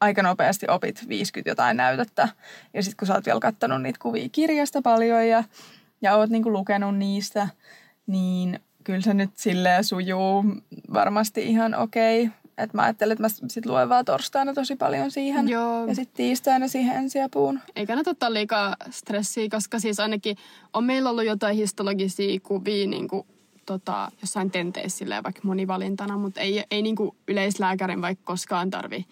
aika 0.00 0.22
nopeasti 0.22 0.66
opit 0.68 1.08
50 1.08 1.50
jotain 1.50 1.76
näytettä. 1.76 2.28
Ja 2.74 2.82
sitten 2.82 2.96
kun 2.96 3.08
sä 3.08 3.14
oot 3.14 3.26
vielä 3.26 3.40
kattanut 3.40 3.82
niitä 3.82 3.98
kuvia 4.02 4.28
kirjasta 4.32 4.82
paljon 4.82 5.28
ja, 5.28 5.44
ja 6.02 6.16
oot 6.16 6.30
niinku 6.30 6.52
lukenut 6.52 6.96
niistä, 6.96 7.48
niin 8.06 8.60
kyllä 8.84 9.00
se 9.00 9.14
nyt 9.14 9.30
silleen 9.34 9.84
sujuu 9.84 10.44
varmasti 10.92 11.42
ihan 11.42 11.74
okei. 11.74 12.22
Okay. 12.22 12.36
Et 12.58 12.74
mä 12.74 12.82
ajattelin, 12.82 13.12
että 13.12 13.22
mä 13.22 13.28
sit 13.48 13.66
luen 13.66 13.88
vaan 13.88 14.04
torstaina 14.04 14.54
tosi 14.54 14.76
paljon 14.76 15.10
siihen. 15.10 15.48
Joo. 15.48 15.86
Ja 15.86 15.94
sitten 15.94 16.16
tiistaina 16.16 16.68
siihen 16.68 16.96
ensiapuun. 16.96 17.60
Ei 17.76 17.86
kannata 17.86 18.10
ottaa 18.10 18.32
liikaa 18.32 18.76
stressiä, 18.90 19.48
koska 19.50 19.78
siis 19.78 20.00
ainakin 20.00 20.36
on 20.72 20.84
meillä 20.84 21.10
ollut 21.10 21.24
jotain 21.24 21.56
histologisia 21.56 22.40
kuvia 22.42 22.86
niin 22.86 23.08
kuin 23.08 23.26
tota, 23.66 24.12
jossain 24.20 24.50
tenteissä 24.50 24.98
silleen, 24.98 25.22
vaikka 25.22 25.40
monivalintana, 25.44 26.16
mutta 26.16 26.40
ei, 26.40 26.64
ei 26.70 26.82
niin 26.82 26.96
kuin 26.96 27.16
yleislääkärin 27.28 28.02
vaikka 28.02 28.24
koskaan 28.24 28.70
tarvi 28.70 29.06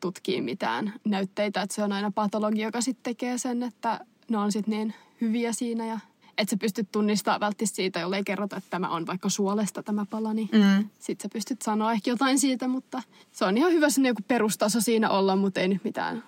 tutkia 0.00 0.42
mitään 0.42 0.92
näytteitä. 1.04 1.62
Että 1.62 1.74
se 1.74 1.82
on 1.82 1.92
aina 1.92 2.12
patologi, 2.14 2.60
joka 2.60 2.80
sitten 2.80 3.02
tekee 3.02 3.38
sen, 3.38 3.62
että 3.62 4.00
ne 4.30 4.38
on 4.38 4.52
sitten 4.52 4.72
niin 4.72 4.94
hyviä 5.20 5.52
siinä 5.52 5.86
ja 5.86 5.98
että 6.38 6.50
sä 6.50 6.56
pystyt 6.56 6.92
tunnistamaan 6.92 7.40
välttämättä 7.40 7.76
siitä, 7.76 8.00
jollei 8.00 8.24
kerrota, 8.24 8.56
että 8.56 8.70
tämä 8.70 8.88
on 8.88 9.06
vaikka 9.06 9.28
suolesta 9.28 9.82
tämä 9.82 10.06
pala, 10.10 10.34
niin 10.34 10.48
mm. 10.52 10.88
sit 10.98 11.20
sä 11.20 11.28
pystyt 11.32 11.62
sanoa 11.62 11.92
ehkä 11.92 12.10
jotain 12.10 12.38
siitä, 12.38 12.68
mutta 12.68 13.02
se 13.32 13.44
on 13.44 13.56
ihan 13.56 13.72
hyvä 13.72 13.90
se 13.90 14.00
joku 14.08 14.22
perustaso 14.28 14.80
siinä 14.80 15.10
olla, 15.10 15.36
mutta 15.36 15.60
ei 15.60 15.68
nyt 15.68 15.84
mitään 15.84 16.24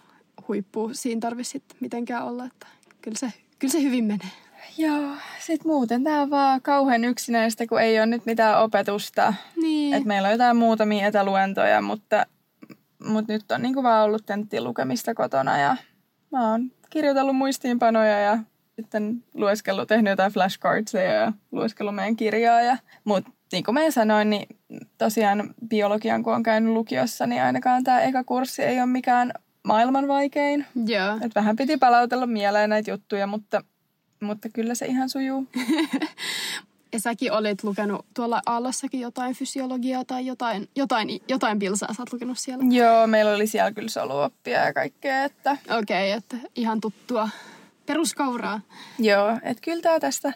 huippua 0.49 0.95
siinä 0.95 1.21
tarvitse 1.21 1.63
mitenkään 1.81 2.25
olla, 2.25 2.45
että 2.45 2.67
kyllä 3.03 3.19
se, 3.19 3.33
kyllä 3.59 3.73
se 3.73 3.83
hyvin 3.83 4.05
menee. 4.05 4.31
Joo, 4.79 5.11
sit 5.39 5.65
muuten 5.65 6.05
tää 6.05 6.23
on 6.23 6.31
vaan 6.31 6.63
kauhean 6.63 7.05
yksinäistä, 7.05 7.67
kun 7.67 7.81
ei 7.81 7.99
ole 7.99 8.07
nyt 8.07 8.27
mitään 8.27 8.63
opetusta. 8.63 9.35
Niin. 9.63 9.95
Et 9.95 10.05
meillä 10.05 10.27
on 10.27 10.33
jotain 10.33 10.57
muutamia 10.57 11.07
etäluentoja, 11.07 11.83
mutta, 11.83 12.27
mutta 13.07 13.33
nyt 13.33 13.53
on 13.53 13.63
niinku 13.63 13.83
vaan 13.83 14.05
ollut 14.05 14.27
tenttiin 14.27 14.65
lukemista 14.65 15.15
kotona 15.15 15.59
ja 15.59 15.77
mä 16.33 16.51
oon 16.51 16.71
kirjoitellut 16.91 17.37
muistiinpanoja 17.37 18.21
ja 18.21 18.39
sitten 18.77 19.25
lueskellut, 19.35 19.89
tehnyt 19.89 20.11
jotain 20.11 20.33
flashcardseja 20.33 21.13
ja 21.13 21.33
lueskellut 21.53 21.95
meidän 21.95 22.17
kirjaa. 22.17 22.61
Ja, 22.61 22.77
mutta 23.05 23.31
niin 23.53 23.65
kuin 23.65 23.75
mä 23.75 23.91
sanoin, 23.91 24.31
niin 24.31 24.47
tosiaan 24.99 25.55
biologian 25.69 26.23
kun 26.23 26.35
on 26.35 26.43
käynyt 26.43 26.73
lukiossa, 26.73 27.27
niin 27.27 27.43
ainakaan 27.43 27.85
tämä 27.85 28.01
eka 28.01 28.25
kurssi 28.25 28.63
ei 28.63 28.79
ole 28.79 28.87
mikään 28.87 29.33
maailman 29.65 30.09
vaikein. 30.09 30.67
Joo. 30.87 31.19
Et 31.21 31.35
vähän 31.35 31.57
piti 31.57 31.77
palautella 31.77 32.27
mieleen 32.27 32.71
näitä 32.71 32.91
juttuja, 32.91 33.27
mutta 33.27 33.65
mutta 34.23 34.49
kyllä 34.49 34.75
se 34.75 34.87
ihan 34.87 35.09
sujuu. 35.09 35.47
ja 36.93 37.01
säkin 37.01 37.33
olit 37.33 37.65
lukenut 37.65 38.07
tuolla 38.15 38.43
Aallossakin 38.47 39.01
jotain 39.01 39.35
fysiologiaa 39.35 40.05
tai 40.05 40.27
jotain, 40.27 40.69
jotain, 40.77 41.09
jotain 41.29 41.59
pilsaa 41.59 41.95
sä 41.95 42.03
oot 42.03 42.13
lukenut 42.13 42.39
siellä. 42.39 42.65
Joo, 42.71 43.07
meillä 43.07 43.35
oli 43.35 43.47
siellä 43.47 43.73
kyllä 43.73 43.89
soluoppia 43.89 44.65
ja 44.65 44.73
kaikkea. 44.73 45.25
Että... 45.25 45.57
Okei, 45.79 46.09
okay, 46.09 46.19
että 46.19 46.37
ihan 46.57 46.81
tuttua 46.81 47.29
peruskauraa. 47.87 48.61
Joo, 48.99 49.31
että 49.43 49.61
kyllä 49.65 49.83
tämä 49.83 50.01
tästä 50.01 50.33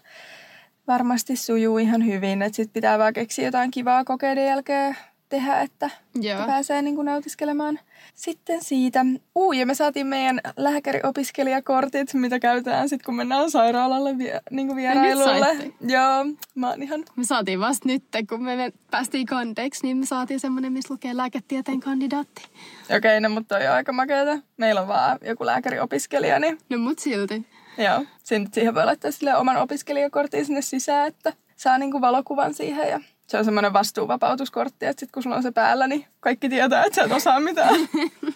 varmasti 0.87 1.37
sujuu 1.37 1.79
ihan 1.79 2.07
hyvin. 2.07 2.43
Että 2.43 2.57
sitten 2.57 2.73
pitää 2.73 2.99
vaan 2.99 3.13
keksiä 3.13 3.45
jotain 3.45 3.71
kivaa 3.71 4.05
kokeiden 4.05 4.47
jälkeen 4.47 4.97
tehdä, 5.29 5.61
että 5.61 5.91
Joo. 6.15 6.47
pääsee 6.47 6.83
niin 6.83 6.95
kuin 6.95 7.05
nautiskelemaan. 7.05 7.79
Sitten 8.15 8.65
siitä, 8.65 9.05
uu, 9.35 9.53
ja 9.53 9.67
me 9.67 9.75
saatiin 9.75 10.07
meidän 10.07 10.41
lääkäriopiskelijakortit, 10.57 12.15
mitä 12.15 12.39
käytetään 12.39 12.89
sitten, 12.89 13.05
kun 13.07 13.15
mennään 13.15 13.51
sairaalalle 13.51 14.19
vie, 14.19 14.41
niin 14.51 14.67
kuin 14.67 14.77
vierailulle. 14.77 15.73
Joo, 15.81 16.25
mä 16.55 16.71
oon 16.71 16.83
ihan... 16.83 17.05
Me 17.17 17.25
saatiin 17.25 17.61
vasta 17.61 17.89
nyt, 17.89 18.05
kun 18.29 18.43
me 18.43 18.73
päästiin 18.91 19.27
kandeiksi, 19.27 19.83
niin 19.83 19.97
me 19.97 20.07
saatiin 20.07 20.41
semmoinen, 20.41 20.73
missä 20.73 20.95
lukee 20.95 21.17
lääketieteen 21.17 21.81
kandidaatti. 21.81 22.43
Okei, 22.85 22.97
okay, 22.97 23.21
no 23.21 23.29
mutta 23.29 23.57
on 23.57 23.65
jo 23.65 23.73
aika 23.73 23.93
makeata. 23.93 24.39
Meillä 24.57 24.81
on 24.81 24.89
vaan 24.89 25.19
joku 25.23 25.47
lääkäriopiskelija, 25.47 26.39
niin... 26.39 26.59
No 26.71 26.79
mut 26.79 26.99
silti. 26.99 27.47
Joo, 27.79 28.05
siihen 28.53 28.75
voi 28.75 28.85
laittaa 28.85 29.11
sille 29.11 29.37
oman 29.37 29.57
opiskelijakortin 29.57 30.47
sinne 30.47 30.63
sisään, 30.63 31.09
että 31.09 31.33
saa 31.57 31.79
niinku 31.79 32.01
valokuvan 32.01 32.55
siihen 32.55 32.89
ja 32.89 33.01
se 33.27 33.39
on 33.39 33.45
semmoinen 33.45 33.73
vastuuvapautuskortti, 33.73 34.87
että 34.87 35.01
sit 35.01 35.13
kun 35.13 35.23
sulla 35.23 35.37
on 35.37 35.43
se 35.43 35.51
päällä, 35.51 35.87
niin 35.87 36.07
kaikki 36.21 36.49
tietää, 36.49 36.85
että 36.85 36.95
sä 36.95 37.03
et 37.03 37.13
osaa 37.13 37.41
mitään. 37.41 37.75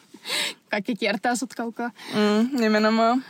kaikki 0.71 0.97
kiertää 0.97 1.37
sut 1.37 1.55
kaukaa. 1.55 1.91
Mm, 2.15 2.61
nimenomaan. 2.61 3.25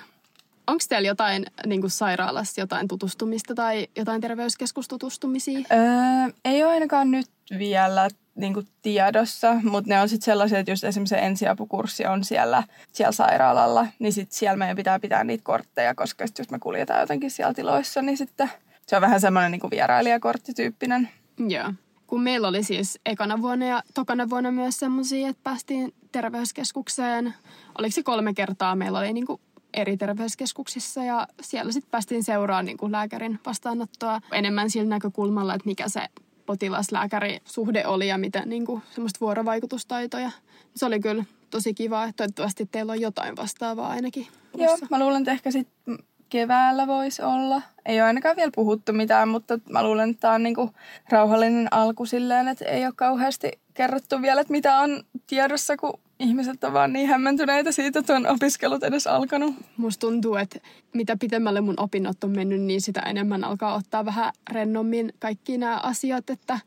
Onko 0.67 0.85
teillä 0.89 1.09
jotain 1.09 1.47
niin 1.67 1.81
kuin 1.81 1.91
sairaalassa 1.91 2.61
jotain 2.61 2.89
tutustumista 2.89 3.55
tai 3.55 3.89
jotain 3.97 4.21
terveyskeskustutustumisia? 4.21 5.59
Öö, 5.59 6.33
ei 6.45 6.65
ole 6.65 6.73
ainakaan 6.73 7.11
nyt 7.11 7.27
vielä 7.59 8.09
niin 8.35 8.55
kuin 8.55 8.67
tiedossa, 8.83 9.55
mutta 9.63 9.89
ne 9.89 10.01
on 10.01 10.09
sitten 10.09 10.25
sellaisia, 10.25 10.59
että 10.59 10.73
just 10.73 10.85
esimerkiksi 10.85 11.15
se 11.15 11.21
ensiapukurssi 11.21 12.07
on 12.07 12.25
siellä, 12.25 12.63
siellä 12.93 13.13
sairaalalla, 13.13 13.87
niin 13.99 14.13
sitten 14.13 14.39
siellä 14.39 14.57
meidän 14.57 14.77
pitää 14.77 15.01
pitää 15.01 15.25
niitä 15.25 15.45
kortteja, 15.45 15.95
koska 15.95 16.25
jos 16.39 16.51
me 16.51 16.59
kuljetaan 16.59 17.01
jotenkin 17.01 17.31
siellä 17.31 17.55
tiloissa, 17.55 18.03
niin 18.03 18.17
sitten 18.17 18.51
se 18.87 18.97
on 18.97 19.03
vähän 19.03 19.21
semmoinen 19.21 19.51
niin 19.51 19.61
kuin 19.61 19.71
vierailijakorttityyppinen. 19.71 21.09
Joo. 21.49 21.73
Kun 22.07 22.23
meillä 22.23 22.49
oli 22.49 22.63
siis 22.63 22.99
ekana 23.07 23.43
vuonna 23.43 23.67
ja 23.67 23.83
tokana 23.95 24.31
vuonna 24.31 24.51
myös 24.51 24.79
semmoisia, 24.79 25.29
että 25.29 25.41
päästiin 25.43 25.95
terveyskeskukseen. 26.13 27.35
Oliko 27.79 27.93
se 27.93 28.03
kolme 28.03 28.35
kertaa? 28.35 28.77
Meillä 28.77 28.99
oli 28.99 29.13
niin 29.13 29.27
kuin 29.27 29.41
eri 29.75 29.97
terveyskeskuksissa 29.97 31.05
ja 31.05 31.27
siellä 31.41 31.73
sitten 31.73 31.91
päästiin 31.91 32.25
seuraamaan 32.25 32.65
niin 32.65 32.77
kuin 32.77 32.93
lääkärin 32.93 33.41
vastaanottoa 33.47 34.21
enemmän 34.33 34.71
sillä 34.71 34.89
näkökulmalla, 34.89 35.55
että 35.55 35.69
mikä 35.69 35.89
se 35.89 36.01
potilaslääkärisuhde 36.47 37.87
oli 37.87 38.09
ja 38.09 38.19
miten 38.19 38.49
niin 38.49 38.67
kuin, 38.67 38.83
semmoista 38.95 39.21
vuorovaikutustaitoja. 39.21 40.31
Se 40.77 40.87
oli 40.87 41.01
kyllä 41.01 41.25
tosi 41.51 41.75
kiva, 41.75 42.05
että 42.05 42.17
toivottavasti 42.17 42.69
teillä 42.73 42.93
on 42.93 43.01
jotain 43.01 43.37
vastaavaa 43.37 43.91
ainakin. 43.91 44.27
Joo, 44.57 44.79
mä 44.91 44.99
luulen, 44.99 45.23
että 45.23 45.33
ehkä 45.33 45.51
sitten 45.51 45.99
keväällä 46.31 46.87
voisi 46.87 47.23
olla. 47.23 47.63
Ei 47.87 48.01
ole 48.01 48.07
ainakaan 48.07 48.37
vielä 48.37 48.51
puhuttu 48.55 48.93
mitään, 48.93 49.29
mutta 49.29 49.59
mä 49.69 49.83
luulen, 49.83 50.11
että 50.11 50.21
tämä 50.21 50.35
on 50.35 50.43
niinku 50.43 50.71
rauhallinen 51.11 51.69
alku 51.71 52.07
silleen, 52.07 52.49
että 52.49 52.65
ei 52.65 52.85
ole 52.87 52.93
kauheasti 52.97 53.51
kerrottu 53.75 54.23
vielä, 54.23 54.41
että 54.41 54.53
mitä 54.53 54.79
on 54.79 55.03
tiedossa, 55.27 55.77
kun 55.77 56.01
ihmiset 56.19 56.65
on 56.65 56.73
vaan 56.73 56.93
niin 56.93 57.09
hämmentyneitä 57.09 57.73
siitä, 57.73 57.99
että 57.99 58.15
on 58.15 58.27
opiskelut 58.27 58.83
edes 58.83 59.07
alkanut. 59.07 59.55
Musta 59.77 60.01
tuntuu, 60.01 60.37
että 60.37 60.61
mitä 60.95 61.17
pitemmälle 61.17 61.61
mun 61.61 61.81
opinnot 61.81 62.25
on 62.25 62.31
mennyt, 62.31 62.61
niin 62.61 62.81
sitä 62.81 63.01
enemmän 63.01 63.45
alkaa 63.45 63.75
ottaa 63.75 64.05
vähän 64.05 64.33
rennommin 64.51 65.13
kaikki 65.19 65.59
nämä 65.59 65.77
asiat, 65.77 66.31
että 66.31 66.59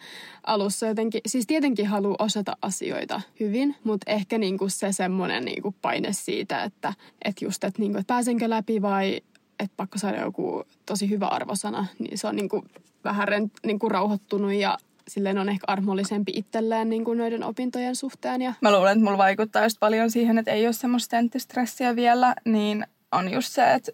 alussa 0.47 0.87
jotenkin, 0.87 1.21
siis 1.25 1.47
tietenkin 1.47 1.87
haluaa 1.87 2.15
osata 2.19 2.57
asioita 2.61 3.21
hyvin, 3.39 3.75
mutta 3.83 4.11
ehkä 4.11 4.37
niinku 4.37 4.69
se 4.69 4.91
semmoinen 4.91 5.45
niinku 5.45 5.75
paine 5.81 6.13
siitä, 6.13 6.63
että, 6.63 6.93
että 7.25 7.45
just, 7.45 7.63
että, 7.63 7.81
niinku, 7.81 7.97
että 7.97 8.13
pääsenkö 8.13 8.49
läpi 8.49 8.81
vai 8.81 9.21
että 9.59 9.73
pakko 9.77 9.97
saada 9.97 10.21
joku 10.21 10.63
tosi 10.85 11.09
hyvä 11.09 11.27
arvosana, 11.27 11.85
niin 11.99 12.17
se 12.17 12.27
on 12.27 12.35
niinku 12.35 12.65
vähän 13.03 13.27
rent, 13.27 13.53
niinku 13.65 13.89
rauhoittunut 13.89 14.53
ja 14.53 14.77
silleen 15.07 15.37
on 15.37 15.49
ehkä 15.49 15.63
armollisempi 15.67 16.31
itselleen 16.35 16.89
niin 16.89 17.05
kuin 17.05 17.17
noiden 17.17 17.43
opintojen 17.43 17.95
suhteen. 17.95 18.41
Ja... 18.41 18.53
Mä 18.61 18.71
luulen, 18.71 18.91
että 18.91 19.03
mulla 19.03 19.17
vaikuttaa 19.17 19.63
just 19.63 19.79
paljon 19.79 20.11
siihen, 20.11 20.37
että 20.37 20.51
ei 20.51 20.65
ole 20.67 20.73
semmoista 20.73 21.11
tenttistressiä 21.11 21.95
vielä, 21.95 22.35
niin 22.45 22.87
on 23.11 23.33
just 23.33 23.51
se, 23.51 23.73
että 23.73 23.91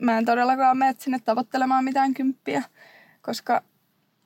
mä 0.00 0.18
en 0.18 0.24
todellakaan 0.24 0.76
mene 0.76 0.94
sinne 0.98 1.18
tavoittelemaan 1.24 1.84
mitään 1.84 2.14
kymppiä, 2.14 2.62
koska 3.22 3.62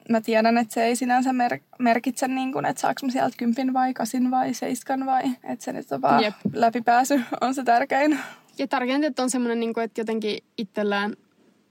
mä 0.08 0.20
tiedän, 0.20 0.58
että 0.58 0.74
se 0.74 0.84
ei 0.84 0.96
sinänsä 0.96 1.32
mer- 1.32 1.60
merkitse, 1.78 2.28
niin 2.28 2.52
kuin, 2.52 2.66
että 2.66 2.80
saako 2.80 3.06
mä 3.06 3.12
sieltä 3.12 3.36
kympin 3.36 3.72
vai 3.72 3.94
kasin 3.94 4.30
vai 4.30 4.54
seiskan 4.54 5.06
vai, 5.06 5.22
että 5.44 5.64
se 5.64 5.72
nyt 5.72 5.92
on 5.92 6.02
vaan 6.02 6.22
Jep. 6.22 6.34
läpipääsy 6.52 7.20
on 7.40 7.54
se 7.54 7.64
tärkein. 7.64 8.18
Ja 8.58 8.68
tärkeintä, 8.68 9.06
että 9.06 9.22
on 9.22 9.30
semmoinen, 9.30 9.60
niin 9.60 9.74
kuin, 9.74 9.84
että 9.84 10.00
jotenkin 10.00 10.38
itsellään 10.58 11.16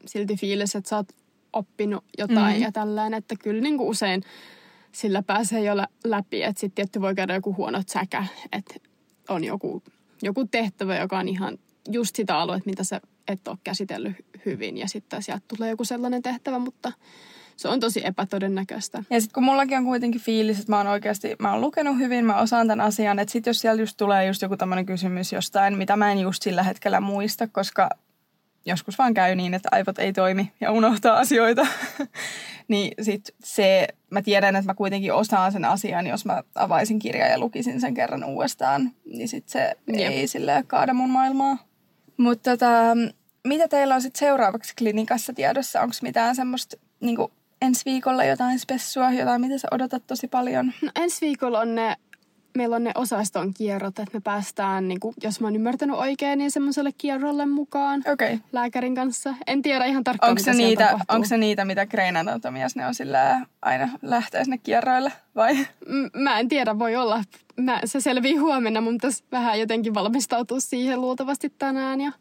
silti 0.05 0.35
fiilis, 0.35 0.75
että 0.75 0.89
sä 0.89 0.95
oot 0.95 1.07
oppinut 1.53 2.03
jotain 2.17 2.55
mm. 2.55 2.61
ja 2.61 2.71
tällään, 2.71 3.13
että 3.13 3.35
kyllä 3.43 3.61
niin 3.61 3.77
kuin 3.77 3.89
usein 3.89 4.23
sillä 4.91 5.23
pääsee 5.23 5.61
jo 5.61 5.73
läpi, 6.03 6.43
että 6.43 6.59
sitten 6.59 6.75
tietty 6.75 7.01
voi 7.01 7.15
käydä 7.15 7.33
joku 7.33 7.55
huono 7.57 7.83
säkä, 7.87 8.25
että 8.51 8.73
on 9.29 9.43
joku, 9.43 9.83
joku 10.21 10.47
tehtävä, 10.47 10.97
joka 10.97 11.19
on 11.19 11.29
ihan 11.29 11.57
just 11.91 12.15
sitä 12.15 12.37
aluetta, 12.37 12.69
mitä 12.69 12.83
sä 12.83 13.01
et 13.27 13.47
ole 13.47 13.57
käsitellyt 13.63 14.15
hyvin 14.45 14.77
ja 14.77 14.87
sitten 14.87 15.23
sieltä 15.23 15.43
tulee 15.47 15.69
joku 15.69 15.85
sellainen 15.85 16.21
tehtävä, 16.21 16.59
mutta 16.59 16.91
se 17.55 17.67
on 17.67 17.79
tosi 17.79 18.05
epätodennäköistä. 18.05 19.03
Ja 19.09 19.21
sitten 19.21 19.33
kun 19.33 19.43
mullakin 19.43 19.77
on 19.77 19.85
kuitenkin 19.85 20.21
fiilis, 20.21 20.59
että 20.59 20.71
mä 20.71 20.77
oon 20.77 20.87
oikeasti, 20.87 21.35
mä 21.39 21.51
oon 21.51 21.61
lukenut 21.61 21.97
hyvin, 21.97 22.25
mä 22.25 22.39
osaan 22.39 22.67
tämän 22.67 22.85
asian, 22.85 23.19
että 23.19 23.31
sitten 23.31 23.49
jos 23.51 23.59
siellä 23.59 23.81
just 23.81 23.97
tulee 23.97 24.25
just 24.25 24.41
joku 24.41 24.57
tämmöinen 24.57 24.85
kysymys 24.85 25.33
jostain, 25.33 25.77
mitä 25.77 25.95
mä 25.95 26.11
en 26.11 26.19
just 26.19 26.43
sillä 26.43 26.63
hetkellä 26.63 26.99
muista, 27.01 27.47
koska 27.47 27.89
joskus 28.65 28.97
vaan 28.97 29.13
käy 29.13 29.35
niin, 29.35 29.53
että 29.53 29.69
aivot 29.71 29.99
ei 29.99 30.13
toimi 30.13 30.51
ja 30.61 30.71
unohtaa 30.71 31.17
asioita. 31.17 31.67
niin 32.67 32.93
sit 33.01 33.35
se, 33.43 33.87
mä 34.09 34.21
tiedän, 34.21 34.55
että 34.55 34.69
mä 34.69 34.75
kuitenkin 34.75 35.13
osaan 35.13 35.51
sen 35.51 35.65
asian, 35.65 36.07
jos 36.07 36.25
mä 36.25 36.43
avaisin 36.55 36.99
kirjan 36.99 37.29
ja 37.29 37.39
lukisin 37.39 37.81
sen 37.81 37.93
kerran 37.93 38.23
uudestaan, 38.23 38.91
niin 39.05 39.27
sit 39.27 39.49
se 39.49 39.75
Jep. 39.87 40.11
ei 40.11 40.27
sille 40.27 40.63
kaada 40.67 40.93
mun 40.93 41.09
maailmaa. 41.09 41.57
Mutta 42.17 42.51
tota, 42.51 42.71
mitä 43.47 43.67
teillä 43.67 43.95
on 43.95 44.01
sitten 44.01 44.19
seuraavaksi 44.19 44.73
klinikassa 44.77 45.33
tiedossa? 45.33 45.81
Onko 45.81 45.95
mitään 46.01 46.35
semmoista 46.35 46.77
niin 46.99 47.17
ensi 47.63 47.85
viikolla 47.85 48.23
jotain 48.23 48.59
spessua, 48.59 49.11
jotain 49.11 49.41
mitä 49.41 49.57
sä 49.57 49.67
odotat 49.71 50.03
tosi 50.07 50.27
paljon? 50.27 50.71
No 50.81 50.91
ensi 50.95 51.25
viikolla 51.25 51.59
on 51.59 51.75
ne 51.75 51.97
meillä 52.57 52.75
on 52.75 52.83
ne 52.83 52.91
osaston 52.95 53.53
kierrot, 53.53 53.99
että 53.99 54.17
me 54.17 54.19
päästään, 54.19 54.87
niin 54.87 54.99
kuin, 54.99 55.15
jos 55.23 55.41
mä 55.41 55.47
oon 55.47 55.55
ymmärtänyt 55.55 55.95
oikein, 55.95 56.39
niin 56.39 56.51
semmoiselle 56.51 56.91
kierrolle 56.97 57.45
mukaan 57.45 58.03
okay. 58.13 58.37
lääkärin 58.51 58.95
kanssa. 58.95 59.35
En 59.47 59.61
tiedä 59.61 59.85
ihan 59.85 60.03
tarkkaan, 60.03 60.29
onko 60.29 60.43
se 60.43 60.53
niitä, 60.53 60.99
Onko 61.07 61.27
se 61.27 61.37
niitä, 61.37 61.65
mitä 61.65 61.85
Crane 61.85 62.19
Anatomias 62.19 62.75
ne 62.75 62.87
on 62.87 62.95
sillä 62.95 63.41
aina 63.61 63.89
lähtee 64.01 64.43
sinne 64.43 64.57
kierroille, 64.57 65.11
vai? 65.35 65.55
M- 65.87 66.21
mä 66.21 66.39
en 66.39 66.47
tiedä, 66.47 66.79
voi 66.79 66.95
olla. 66.95 67.23
Mä, 67.59 67.81
se 67.85 68.01
selvii 68.01 68.35
huomenna, 68.35 68.81
mun 68.81 68.93
pitäisi 68.93 69.23
vähän 69.31 69.59
jotenkin 69.59 69.93
valmistautua 69.93 70.59
siihen 70.59 71.01
luultavasti 71.01 71.53
tänään. 71.57 72.01
Ja 72.01 72.11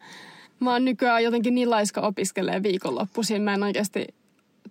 mä 0.60 0.72
oon 0.72 0.84
nykyään 0.84 1.24
jotenkin 1.24 1.54
niin 1.54 1.70
laiska 1.70 2.00
opiskelee 2.00 2.62
viikonloppuisin. 2.62 3.42
Mä 3.42 3.54
en 3.54 3.62
oikeasti 3.62 4.06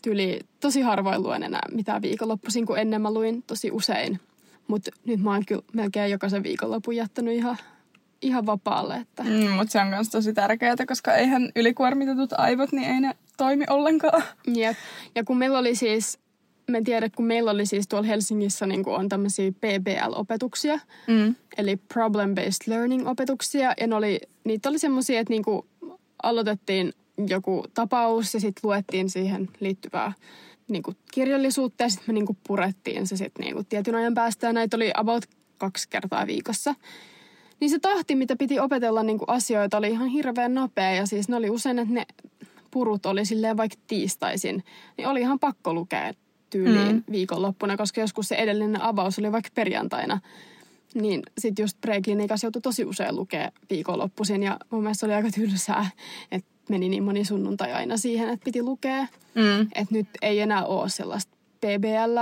tyli 0.02 0.40
tosi 0.60 0.82
harvoin 0.82 1.24
luen 1.24 1.44
enää 1.44 1.68
mitään 1.72 2.02
viikonloppuisin, 2.02 2.66
kun 2.66 2.80
ennen 2.80 3.02
mä 3.02 3.14
luin 3.14 3.44
tosi 3.48 3.72
usein– 3.72 4.20
mutta 4.72 4.92
nyt 5.06 5.20
mä 5.20 5.32
oon 5.32 5.46
kyllä 5.46 5.62
melkein 5.74 6.12
jokaisen 6.12 6.44
viikonlopun 6.44 6.96
jättänyt 6.96 7.36
ihan, 7.36 7.58
ihan 8.22 8.46
vapaalle. 8.46 8.96
Että. 8.96 9.24
Mm, 9.24 9.50
mutta 9.50 9.72
se 9.72 9.80
on 9.80 9.88
myös 9.88 10.10
tosi 10.10 10.34
tärkeää, 10.34 10.76
koska 10.88 11.14
eihän 11.14 11.52
ylikuormitetut 11.56 12.34
aivot, 12.38 12.72
niin 12.72 12.90
ei 12.90 13.00
ne 13.00 13.16
toimi 13.38 13.66
ollenkaan. 13.70 14.24
Jep. 14.56 14.78
Ja 15.16 15.24
kun 15.24 15.38
meillä 15.38 15.60
oli 15.60 15.76
siis, 15.76 16.20
mä 16.68 16.78
en 16.78 16.84
tiedä, 16.84 17.10
kun 17.16 17.26
meillä 17.26 17.52
oli 17.52 17.66
siis 17.66 17.88
tuolla 17.88 18.08
Helsingissä 18.08 18.66
niin 18.66 18.88
on 18.88 19.10
tämmöisiä 19.10 19.52
PBL-opetuksia, 19.52 20.80
mm. 21.08 21.36
eli 21.58 21.80
Problem-Based 21.94 22.68
Learning-opetuksia. 22.68 23.74
Ja 23.80 23.88
ne 23.88 23.96
oli, 23.96 24.20
niitä 24.44 24.70
oli 24.70 24.80
semmoisia, 24.80 25.20
että 25.20 25.34
niin 25.34 25.44
aloitettiin 26.24 26.94
joku 27.30 27.64
tapaus 27.74 28.34
ja 28.34 28.40
sitten 28.40 28.62
luettiin 28.64 29.10
siihen 29.10 29.50
liittyvää 29.60 30.14
niin 30.68 30.84
kuin 30.84 30.98
kirjallisuutta 31.12 31.84
ja 31.84 31.90
sitten 31.90 32.06
me 32.08 32.14
niin 32.14 32.26
kuin 32.26 32.38
purettiin 32.48 33.08
se 33.08 33.18
sitten 33.18 33.44
niin 33.44 33.54
kuin 33.54 33.66
tietyn 33.66 33.96
ajan 33.96 34.14
päästä 34.14 34.48
ja 34.48 34.54
näitä 34.54 34.78
oli 34.78 34.92
about 34.96 35.26
kaksi 35.58 35.90
kertaa 35.90 36.28
viikossa. 36.28 36.76
Niin 37.60 37.70
se 37.70 37.80
tahti, 37.80 38.16
mitä 38.16 38.36
piti 38.36 38.60
opetella 38.60 39.04
niin 39.04 39.18
kuin 39.18 39.30
asioita, 39.30 39.78
oli 39.78 39.90
ihan 39.90 40.08
hirveän 40.08 40.54
nopea 40.54 40.92
ja 40.92 41.06
siis 41.06 41.30
ne 41.30 41.36
oli 41.36 41.50
usein, 41.50 41.80
että 41.80 41.94
ne 41.94 42.06
purut 42.72 43.06
oli 43.06 43.26
silleen 43.26 43.58
vaikka 43.58 43.78
tiistaisin, 43.88 44.64
niin 44.98 45.08
oli 45.08 45.22
ihan 45.22 45.40
pakko 45.40 45.74
lukea 45.74 46.14
tyyliin 46.50 46.96
mm. 46.96 47.04
viikonloppuna, 47.12 47.78
koska 47.78 48.02
joskus 48.02 48.28
se 48.28 48.36
edellinen 48.36 48.82
avaus 48.82 49.20
oli 49.20 49.32
vaikka 49.32 49.50
perjantaina. 49.56 50.20
Niin 50.94 51.22
sitten 51.38 51.64
just 51.64 51.78
preklinikassa 51.82 52.48
joutui 52.48 52.62
tosi 52.62 52.86
usein 52.86 53.16
lukea 53.16 53.52
viikonloppuisin 53.70 54.44
ja 54.44 54.58
mun 54.70 54.84
mielestä 54.84 55.06
oli 55.06 55.14
aika 55.14 55.30
tylsää, 55.32 55.90
että 56.32 56.51
meni 56.72 56.90
niin 56.90 57.04
moni 57.04 57.26
sunnuntai 57.26 57.74
aina 57.74 57.98
siihen, 57.98 58.30
että 58.30 58.44
piti 58.44 58.64
lukea. 58.64 59.08
Mm. 59.36 59.62
Että 59.62 59.94
nyt 59.94 60.08
ei 60.22 60.40
enää 60.40 60.66
ole 60.66 60.90
sellaista 60.90 61.32
PBL, 61.58 62.18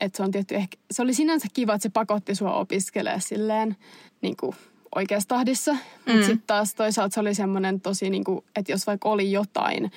että 0.00 0.16
se 0.16 0.22
on 0.22 0.30
tietty 0.30 0.54
ehkä, 0.54 0.76
se 0.90 1.02
oli 1.02 1.14
sinänsä 1.14 1.48
kiva, 1.52 1.74
että 1.74 1.82
se 1.82 1.88
pakotti 1.88 2.34
sua 2.34 2.54
opiskelemaan 2.54 3.20
silleen 3.20 3.76
niin 4.22 4.36
kuin 4.36 4.56
oikeassa 4.94 5.28
tahdissa. 5.28 5.72
Mm. 5.72 6.12
Mutta 6.12 6.26
sitten 6.26 6.46
taas 6.46 6.74
toisaalta 6.74 7.14
se 7.14 7.20
oli 7.20 7.34
semmoinen 7.34 7.80
tosi, 7.80 8.10
niin 8.10 8.24
kuin, 8.24 8.44
että 8.56 8.72
jos 8.72 8.86
vaikka 8.86 9.08
oli 9.08 9.32
jotain 9.32 9.92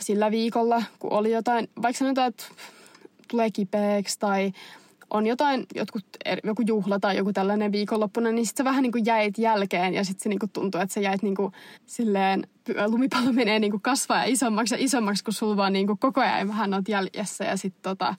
sillä 0.00 0.30
viikolla, 0.30 0.82
kun 0.98 1.12
oli 1.12 1.32
jotain, 1.32 1.68
vaikka 1.82 1.98
sanotaan, 1.98 2.28
että 2.28 2.44
tulee 3.28 3.50
kipeäksi 3.50 4.18
tai 4.18 4.52
on 5.10 5.26
jotain, 5.26 5.66
jotkut, 5.74 6.04
joku 6.44 6.62
juhla 6.66 7.00
tai 7.00 7.16
joku 7.16 7.32
tällainen 7.32 7.72
viikonloppuna, 7.72 8.32
niin 8.32 8.46
sitten 8.46 8.64
sä 8.64 8.70
vähän 8.70 8.82
niin 8.82 8.92
kuin 8.92 9.06
jäit 9.06 9.38
jälkeen 9.38 9.94
ja 9.94 10.04
sitten 10.04 10.22
se 10.22 10.28
niin 10.28 10.38
kuin 10.38 10.50
tuntuu, 10.50 10.80
että 10.80 10.94
sä 10.94 11.00
jäit 11.00 11.22
niin 11.22 11.34
kuin 11.34 11.52
silleen, 11.86 12.46
lumipallo 12.86 13.32
menee 13.32 13.58
niin 13.58 13.70
kuin 13.70 13.82
kasvaa 13.82 14.18
ja 14.18 14.24
isommaksi 14.32 14.74
ja 14.74 14.78
isommaksi, 14.80 15.24
kun 15.24 15.34
sulla 15.34 15.56
vaan 15.56 15.72
niin 15.72 15.86
kuin 15.86 15.98
koko 15.98 16.20
ajan 16.20 16.48
vähän 16.48 16.74
on 16.74 16.82
jäljessä 16.88 17.44
ja 17.44 17.56
sitten 17.56 17.82
tota, 17.82 18.14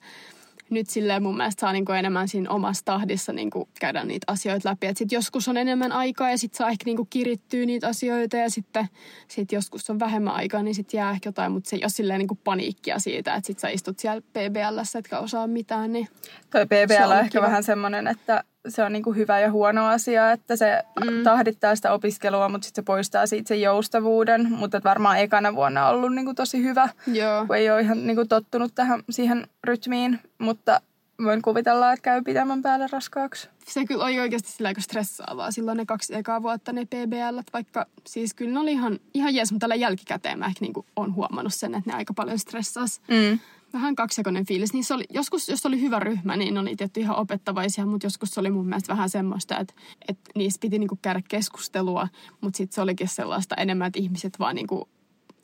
nyt 0.70 0.90
silleen 0.90 1.22
mun 1.22 1.36
mielestä 1.36 1.60
saa 1.60 1.72
niinku 1.72 1.92
enemmän 1.92 2.28
siinä 2.28 2.50
omassa 2.50 2.84
tahdissa 2.84 3.32
niinku 3.32 3.68
käydä 3.80 4.04
niitä 4.04 4.24
asioita 4.32 4.68
läpi. 4.68 4.86
Et 4.86 4.96
sit 4.96 5.12
joskus 5.12 5.48
on 5.48 5.56
enemmän 5.56 5.92
aikaa 5.92 6.30
ja 6.30 6.38
sitten 6.38 6.56
saa 6.58 6.70
ehkä 6.70 6.82
niinku 6.84 7.04
kirittyä 7.04 7.66
niitä 7.66 7.88
asioita 7.88 8.36
ja 8.36 8.50
sitten 8.50 8.88
sit 9.28 9.52
joskus 9.52 9.90
on 9.90 9.98
vähemmän 9.98 10.34
aikaa, 10.34 10.62
niin 10.62 10.74
sitten 10.74 10.98
jää 10.98 11.10
ehkä 11.10 11.28
jotain, 11.28 11.52
mutta 11.52 11.70
se 11.70 11.76
ei 11.76 11.82
ole 11.82 11.90
silleen 11.90 12.18
niinku 12.18 12.38
paniikkia 12.44 12.98
siitä, 12.98 13.34
että 13.34 13.46
sitten 13.46 13.60
sä 13.60 13.68
istut 13.68 13.98
siellä 13.98 14.20
PBLssä, 14.20 14.98
etkä 14.98 15.18
osaa 15.18 15.46
mitään. 15.46 15.92
Niin 15.92 16.08
Toi 16.50 16.66
PBL 16.66 17.04
on, 17.04 17.12
on 17.12 17.18
ehkä 17.18 17.30
kiva. 17.30 17.42
vähän 17.42 17.64
semmoinen, 17.64 18.06
että 18.06 18.44
se 18.68 18.82
on 18.84 18.92
niin 18.92 19.02
kuin 19.02 19.16
hyvä 19.16 19.40
ja 19.40 19.50
huono 19.50 19.86
asia, 19.86 20.32
että 20.32 20.56
se 20.56 20.82
mm. 21.04 21.22
tahdittaa 21.22 21.76
sitä 21.76 21.92
opiskelua, 21.92 22.48
mutta 22.48 22.64
sitten 22.64 22.82
se 22.82 22.86
poistaa 22.86 23.26
siitä 23.26 23.48
sen 23.48 23.60
joustavuuden. 23.60 24.52
Mutta 24.52 24.80
varmaan 24.84 25.18
ekana 25.18 25.54
vuonna 25.54 25.88
on 25.88 25.94
ollut 25.94 26.14
niin 26.14 26.24
kuin 26.24 26.36
tosi 26.36 26.62
hyvä, 26.62 26.88
Joo. 27.06 27.46
kun 27.46 27.56
ei 27.56 27.70
ole 27.70 27.80
ihan 27.80 28.06
niin 28.06 28.16
kuin 28.16 28.28
tottunut 28.28 28.74
tähän, 28.74 29.02
siihen 29.10 29.46
rytmiin. 29.64 30.18
Mutta 30.38 30.80
voin 31.24 31.42
kuvitella, 31.42 31.92
että 31.92 32.02
käy 32.02 32.22
pidemmän 32.22 32.62
päälle 32.62 32.86
raskaaksi. 32.92 33.48
Se 33.66 33.84
kyllä 33.84 34.04
oli 34.04 34.20
oikeasti 34.20 34.52
sillä 34.52 34.68
aika 34.68 34.80
stressaavaa. 34.80 35.50
Silloin 35.50 35.76
ne 35.76 35.86
kaksi 35.86 36.14
ekaa 36.14 36.42
vuotta 36.42 36.72
ne 36.72 36.84
PBL, 36.84 37.38
vaikka 37.52 37.86
siis 38.06 38.34
kyllä 38.34 38.52
ne 38.52 38.60
oli 38.60 38.72
ihan, 38.72 38.98
ihan 39.14 39.34
jees, 39.34 39.52
mutta 39.52 39.64
tällä 39.64 39.74
jälkikäteen 39.74 40.38
mä 40.38 40.46
ehkä 40.46 40.60
niinku 40.60 40.86
on 40.96 41.14
huomannut 41.14 41.54
sen, 41.54 41.74
että 41.74 41.90
ne 41.90 41.96
aika 41.96 42.14
paljon 42.14 42.38
stressas. 42.38 43.00
Mm. 43.08 43.38
Vähän 43.72 43.96
kaksijakoinen 43.96 44.46
fiilis. 44.46 44.70
Se 44.80 44.94
oli, 44.94 45.04
joskus, 45.10 45.48
jos 45.48 45.66
oli 45.66 45.80
hyvä 45.80 45.98
ryhmä, 45.98 46.36
niin 46.36 46.58
oli 46.58 46.76
tietty 46.76 47.00
ihan 47.00 47.16
opettavaisia, 47.16 47.86
mutta 47.86 48.06
joskus 48.06 48.30
se 48.30 48.40
oli 48.40 48.50
mun 48.50 48.66
mielestä 48.66 48.92
vähän 48.92 49.10
semmoista, 49.10 49.58
että, 49.58 49.74
että 50.08 50.30
niistä 50.34 50.60
piti 50.60 50.78
niinku 50.78 50.98
käydä 51.02 51.20
keskustelua, 51.28 52.08
mutta 52.40 52.56
sitten 52.56 52.74
se 52.74 52.80
olikin 52.80 53.08
sellaista 53.08 53.54
enemmän, 53.54 53.86
että 53.86 53.98
ihmiset 53.98 54.38
vaan 54.38 54.54
niinku 54.54 54.88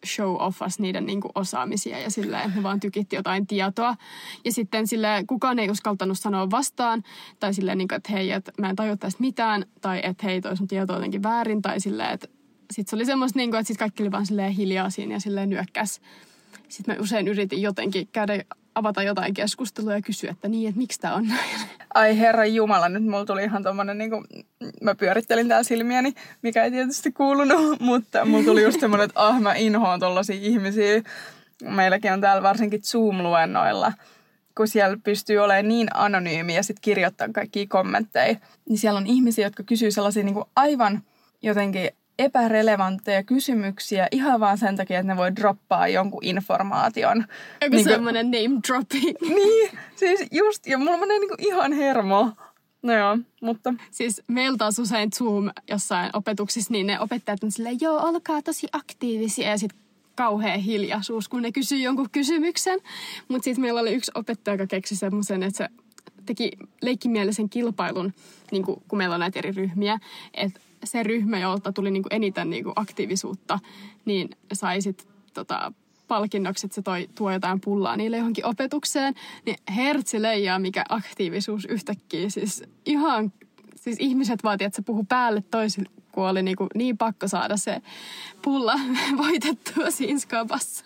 show 0.07 0.37
offas 0.39 0.79
niiden 0.79 1.07
niin 1.07 1.21
kuin 1.21 1.33
osaamisia 1.35 1.99
ja 1.99 2.11
sillä, 2.11 2.43
että 2.43 2.57
ne 2.57 2.63
vaan 2.63 2.81
tykitti 2.81 3.17
jotain 3.17 3.47
tietoa. 3.47 3.97
Ja 4.45 4.53
sitten 4.53 4.87
sille 4.87 5.25
kukaan 5.27 5.59
ei 5.59 5.71
uskaltanut 5.71 6.19
sanoa 6.19 6.51
vastaan 6.51 7.03
tai 7.41 7.55
silleen, 7.55 7.79
niin 7.79 7.89
kuin, 7.89 7.97
että 7.97 8.13
hei, 8.13 8.31
että 8.31 8.53
mä 8.59 8.71
en 8.71 8.77
tajua 8.77 8.97
tästä 8.97 9.21
mitään 9.21 9.67
tai 9.81 10.01
että 10.03 10.27
hei, 10.27 10.41
toi 10.41 10.57
sun 10.57 10.69
tieto 10.69 10.95
jotenkin 10.95 11.23
väärin 11.23 11.63
tai 11.63 11.81
silleen, 11.81 12.11
että 12.11 12.29
sitten 12.73 12.91
se 12.91 12.97
oli 12.97 13.05
semmoista, 13.05 13.39
niin 13.39 13.51
kuin, 13.51 13.61
että 13.61 13.69
sit 13.69 13.77
kaikki 13.77 14.03
oli 14.03 14.13
vaan 14.13 14.27
silleen 14.27 14.53
hiljaa 14.53 14.91
siinä 14.91 15.15
ja 15.15 15.21
silleen 15.21 15.51
nyökkäs. 15.51 16.01
Sitten 16.69 16.95
mä 16.95 17.03
usein 17.03 17.29
yritin 17.29 17.63
jotenkin 17.63 18.09
käydä 18.13 18.45
avata 18.75 19.03
jotain 19.03 19.35
keskustelua 19.35 19.95
ja 19.95 20.03
kysyä, 20.03 20.31
että 20.31 20.49
niin, 20.49 20.69
että 20.69 20.79
miksi 20.79 21.01
tämä 21.01 21.15
on 21.15 21.29
näin. 21.29 21.61
Ai 21.95 22.19
herra 22.19 22.47
Jumala, 22.47 22.89
nyt 22.89 23.05
mulla 23.05 23.25
tuli 23.25 23.45
ihan 23.45 23.63
tommonen, 23.63 23.99
niin 23.99 24.11
kuin, 24.11 24.25
mä 24.83 24.95
pyörittelin 24.95 25.49
täällä 25.49 25.63
silmiäni, 25.63 26.13
mikä 26.43 26.65
ei 26.65 26.71
tietysti 26.71 27.13
kuulunut, 27.13 27.81
mutta 27.81 28.25
mulla 28.25 28.45
tuli 28.45 28.63
just 28.63 28.81
semmoinen, 28.81 29.05
että 29.05 29.21
ah 29.21 29.41
mä 29.41 29.55
inhoan 29.55 30.01
tollasia 30.01 30.37
ihmisiä. 30.41 31.03
Meilläkin 31.63 32.13
on 32.13 32.21
täällä 32.21 32.43
varsinkin 32.43 32.81
Zoom-luennoilla, 32.83 33.93
kun 34.57 34.69
siellä 34.69 34.97
pystyy 35.05 35.39
olemaan 35.39 35.69
niin 35.69 35.89
anonyymi 35.95 36.55
ja 36.55 36.63
sitten 36.63 36.83
kirjoittaa 36.83 37.29
kaikkia 37.35 37.67
kommentteja, 37.69 38.37
niin 38.69 38.79
siellä 38.79 38.99
on 38.99 39.07
ihmisiä, 39.07 39.47
jotka 39.47 39.63
kysyy 39.63 39.91
sellaisia 39.91 40.25
niin 40.25 40.35
kuin 40.35 40.47
aivan 40.57 41.03
jotenkin 41.43 41.91
epärelevantteja 42.19 43.23
kysymyksiä 43.23 44.09
ihan 44.11 44.41
vaan 44.41 44.59
sen 44.59 44.77
takia, 44.77 44.99
että 44.99 45.13
ne 45.13 45.17
voi 45.17 45.37
droppaa 45.37 45.89
jonkun 45.89 46.25
informaation. 46.25 47.25
Joku 47.63 47.77
niin 47.77 47.85
semmoinen 47.85 48.31
name 48.31 48.61
dropping. 48.69 49.17
Niin, 49.37 49.71
siis 49.97 50.27
just, 50.33 50.67
ja 50.67 50.79
mulla 50.79 50.97
menee 50.97 51.19
niinku 51.19 51.37
ihan 51.39 51.73
hermo. 51.73 52.33
No 52.83 52.93
joo, 52.93 53.19
mutta... 53.43 53.75
Siis 53.91 54.23
meiltä 54.29 54.59
taas 54.59 54.79
usein 54.79 55.13
Zoom 55.13 55.51
jossain 55.71 56.11
opetuksissa, 56.13 56.73
niin 56.73 56.87
ne 56.87 57.01
opettajat 57.01 57.45
on 57.45 57.53
silleen, 57.53 57.79
joo, 57.81 58.09
olkaa 58.09 58.43
tosi 58.43 58.67
aktiivisia 58.73 59.49
ja 59.49 59.59
sitten 59.59 59.81
kauhea 60.15 60.59
hiljaisuus, 60.59 61.29
kun 61.29 61.43
ne 61.43 61.53
kysyy 61.53 61.79
jonkun 61.79 62.11
kysymyksen. 62.13 62.81
Mutta 63.29 63.45
sitten 63.45 63.63
meillä 63.63 63.81
oli 63.81 63.95
yksi 63.95 64.13
opettaja, 64.15 64.55
joka 64.55 64.67
keksi 64.67 64.97
semmoisen, 64.97 65.43
että 65.43 65.57
se 65.57 65.69
teki 66.27 66.53
leikkimielisen 66.83 67.49
kilpailun, 67.49 68.13
niin 68.51 68.65
kun, 68.65 68.83
kun 68.89 68.99
meillä 68.99 69.15
on 69.15 69.21
näitä 69.21 69.39
eri 69.39 69.53
ryhmiä, 69.53 69.99
että 70.35 70.61
se 70.85 71.03
ryhmä, 71.03 71.39
jolta 71.39 71.73
tuli 71.73 71.91
niin 71.91 72.03
kuin 72.03 72.15
eniten 72.15 72.51
niin 72.51 72.65
kuin 72.65 72.73
aktiivisuutta, 72.77 73.59
niin 74.05 74.29
sai 74.53 74.81
sit, 74.81 75.09
tota, 75.35 75.73
palkinnoksi, 76.09 76.67
että 76.67 76.75
se 76.75 76.83
toi, 76.83 77.09
tuo 77.15 77.33
jotain 77.33 77.61
pullaa 77.61 77.97
niille 77.97 78.17
johonkin 78.17 78.47
opetukseen, 78.47 79.15
niin 79.47 79.57
hertsi 79.77 80.23
leijaa, 80.23 80.59
mikä 80.59 80.85
aktiivisuus 80.89 81.65
yhtäkkiä. 81.65 82.31
Siis 82.31 82.65
ihan, 82.87 83.33
siis 83.77 83.97
ihmiset 84.01 84.45
vaativat, 84.45 84.67
että 84.67 84.77
se 84.77 84.83
puhuu 84.83 85.05
päälle 85.09 85.43
toisille, 85.51 85.91
kun 86.13 86.29
oli 86.29 86.43
niin, 86.43 86.57
kuin 86.57 86.69
niin 86.75 86.99
pakko 86.99 87.29
saada 87.29 87.57
se 87.57 87.83
pulla 88.43 88.75
voitettua 89.23 89.91
siinä 89.91 90.19
skabassa. 90.19 90.85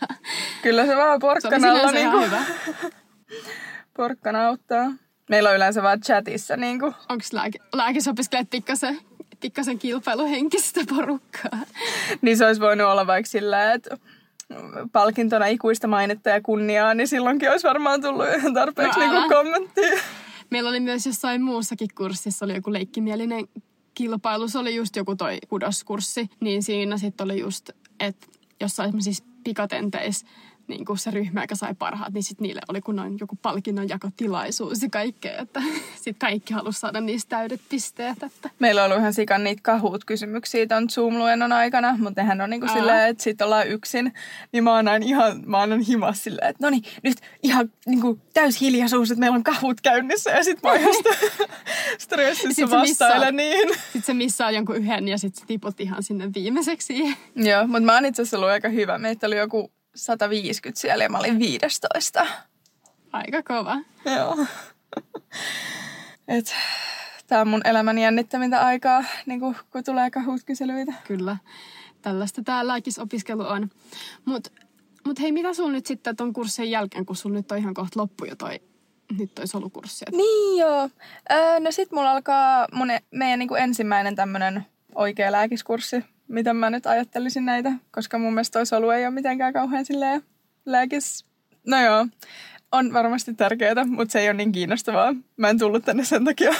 Kyllä 0.62 0.87
se 0.87 0.96
vaan 0.96 1.20
porkkanalla 1.20 1.92
niin 1.92 2.11
kuin... 2.11 2.24
hyvä. 2.24 2.42
Porkkana 3.96 4.46
auttaa. 4.46 4.92
Meillä 5.31 5.50
on 5.50 5.57
yleensä 5.57 5.83
vaan 5.83 6.00
chatissa 6.00 6.57
niin 6.57 6.81
kuin... 6.81 6.94
Onko 7.09 7.24
lääke, 7.33 7.59
lääkesopiskelijat 7.72 8.50
pikkasen 8.50 8.98
pikkasen 9.40 9.79
kilpailuhenkistä 9.79 10.81
porukkaa. 10.88 11.61
niin 12.22 12.37
se 12.37 12.46
olisi 12.46 12.61
voinut 12.61 12.87
olla 12.87 13.07
vaikka 13.07 13.31
sillä, 13.31 13.72
että 13.72 13.98
palkintona 14.92 15.46
ikuista 15.46 15.88
mainetta 15.88 16.31
ja 16.31 16.40
kunniaa, 16.40 16.94
niin 16.94 17.09
silloinkin 17.09 17.50
olisi 17.50 17.66
varmaan 17.66 18.00
tullut 18.00 18.26
ihan 18.38 18.55
tarpeeksi 18.55 19.00
no, 19.00 19.12
niin 19.12 19.29
kommenttia. 19.29 19.98
Meillä 20.50 20.70
oli 20.70 20.81
myös 20.81 21.07
jossain 21.07 21.42
muussakin 21.42 21.88
kurssissa 21.96 22.44
oli 22.44 22.55
joku 22.55 22.72
leikkimielinen 22.72 23.48
kilpailu. 23.94 24.48
Se 24.48 24.59
oli 24.59 24.74
just 24.74 24.96
joku 24.96 25.16
toi 25.16 25.38
kudoskurssi. 25.48 26.31
Niin 26.40 26.62
siinä 26.62 26.98
sitten 26.98 27.24
oli 27.24 27.40
just, 27.40 27.70
että 28.00 28.26
jossain 28.61 29.03
siis 29.03 29.24
pikatenteissä 29.44 30.26
niin 30.70 30.85
kuin 30.85 30.98
se 30.98 31.11
ryhmä, 31.11 31.42
joka 31.42 31.54
sai 31.54 31.74
parhaat, 31.74 32.12
niin 32.14 32.22
sitten 32.22 32.42
niille 32.42 32.61
oli 32.68 32.80
kun 32.80 32.96
noin 32.96 33.16
joku 33.20 33.38
palkinnonjakotilaisuus 33.42 34.83
ja 34.83 34.88
kaikkea, 34.90 35.38
että 35.38 35.62
sitten 36.02 36.28
kaikki 36.28 36.54
halusi 36.54 36.80
saada 36.80 37.00
niistä 37.00 37.28
täydet 37.28 37.61
pisteet. 37.68 38.22
Että. 38.22 38.50
Meillä 38.59 38.85
on 38.85 38.87
ollut 38.87 39.00
ihan 39.00 39.14
sikan 39.14 39.44
niitä 39.44 39.61
kahut 39.62 40.04
kysymyksiä 40.04 40.66
ton 40.66 40.88
Zoom-luennon 40.90 41.52
aikana, 41.52 41.96
mutta 41.98 42.20
nehän 42.20 42.40
on 42.40 42.50
niin 42.50 42.61
kuin 42.61 42.72
silleen, 42.72 43.09
että 43.09 43.22
sitten 43.22 43.44
ollaan 43.44 43.68
yksin, 43.68 44.12
niin 44.52 44.64
mä 44.64 44.74
oon 44.74 44.88
aina 44.88 45.06
ihan, 45.06 45.42
mä 45.46 45.59
oon 45.59 45.80
himas 45.80 46.24
silleen, 46.24 46.48
että 46.48 46.66
no 46.66 46.70
niin, 46.70 46.83
nyt 47.02 47.18
ihan 47.42 47.72
niin 47.87 48.00
kuin 48.00 48.20
täys 48.35 48.61
hiljaisuus, 48.61 49.11
että 49.11 49.20
meillä 49.20 49.37
on 49.37 49.44
kahut 49.44 49.80
käynnissä 49.80 50.30
ja 50.30 50.44
sitten 50.44 50.70
mä 50.70 50.72
oon 50.72 50.94
stressissä 51.98 52.70
vastailen 52.70 53.37
niin. 53.37 53.68
Sitten 53.68 54.02
se 54.02 54.14
missaa 54.14 54.50
jonkun 54.50 54.76
yhden 54.76 55.09
ja 55.09 55.18
sitten 55.18 55.40
se 55.40 55.46
tiput 55.46 55.80
ihan 55.80 56.02
sinne 56.02 56.30
viimeiseksi. 56.35 57.16
Joo, 57.35 57.66
mutta 57.66 57.80
mä 57.80 57.94
oon 57.94 58.04
itse 58.04 58.22
asiassa 58.22 58.37
ollut 58.37 58.50
aika 58.50 58.68
hyvä. 58.68 58.98
Meitä 58.98 59.26
oli 59.26 59.37
joku 59.37 59.72
150 59.94 60.81
siellä 60.81 61.05
ja 61.05 61.11
mä 61.11 61.18
olin 61.18 61.38
15. 61.38 62.26
Aika 63.12 63.42
kova. 63.42 63.76
Joo. 64.16 64.46
Et, 66.29 66.55
tää 67.26 67.40
on 67.40 67.48
mun 67.48 67.61
elämän 67.64 67.98
jännittävintä 67.98 68.66
aikaa, 68.66 69.05
niin 69.26 69.40
kun, 69.40 69.57
kun 69.70 69.85
tulee 69.85 70.11
kahut 70.11 70.40
kyselyitä. 70.46 70.92
Kyllä. 71.07 71.37
Tällaista 72.03 72.42
tää 72.44 72.66
lääkisopiskelu 72.66 73.42
on. 73.42 73.70
Mut, 74.24 74.53
mut 75.07 75.20
hei, 75.20 75.33
mitä 75.33 75.55
sun 75.55 75.72
nyt 75.72 75.87
sitten 75.87 76.16
ton 76.16 76.33
kurssin 76.33 76.70
jälkeen, 76.70 77.07
kun 77.07 77.16
sun 77.16 77.33
nyt 77.33 77.53
on 77.53 77.59
ihan 77.59 77.74
kohta 77.74 78.00
loppu 78.00 78.24
jo 78.24 78.37
toi 78.37 78.61
nyt 79.18 79.35
toi 79.35 79.46
solukurssi? 79.46 80.05
Niin 80.12 80.61
joo. 80.61 80.90
Öö, 81.33 81.61
no 81.61 81.70
sit 81.70 81.92
mulla 81.92 82.12
alkaa 82.12 82.66
mun, 82.72 82.90
e- 82.90 83.03
meidän 83.11 83.38
niin 83.38 83.57
ensimmäinen 83.59 84.16
tämmönen 84.16 84.66
oikea 84.94 85.33
lääkiskurssi 85.33 86.05
miten 86.31 86.57
mä 86.57 86.71
nyt 86.71 86.87
ajattelisin 86.87 87.45
näitä, 87.45 87.73
koska 87.90 88.19
mun 88.19 88.35
mielestä 88.35 88.59
toi 88.59 88.66
solu 88.66 88.90
ei 88.90 89.07
ole 89.07 89.14
mitenkään 89.14 89.53
kauhean 89.53 89.85
silleen 89.85 90.23
lääkis... 90.66 91.25
No 91.66 91.85
joo, 91.85 92.07
on 92.73 92.93
varmasti 92.93 93.35
tärkeää, 93.35 93.85
mutta 93.85 94.12
se 94.12 94.21
ei 94.21 94.29
ole 94.29 94.37
niin 94.37 94.53
kiinnostavaa. 94.53 95.14
Mä 95.37 95.49
en 95.49 95.59
tullut 95.59 95.85
tänne 95.85 96.05
sen 96.05 96.25
takia. 96.25 96.55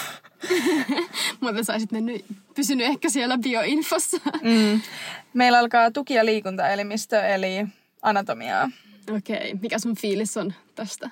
mutta 1.41 1.65
saisit 1.65 1.93
mennyt, 1.93 2.25
pysynyt 2.55 2.87
ehkä 2.87 3.09
siellä 3.09 3.39
bioinfossa. 3.39 4.17
mm. 4.43 4.81
Meillä 5.35 5.59
alkaa 5.59 5.91
tuki- 5.91 6.15
ja 6.15 6.25
liikuntaelimistö, 6.25 7.21
eli 7.23 7.67
anatomiaa. 8.03 8.71
Okei, 9.17 9.37
okay. 9.37 9.59
mikä 9.63 9.79
sun 9.79 9.97
fiilis 9.97 10.37
on 10.37 10.55
tästä? 10.75 11.11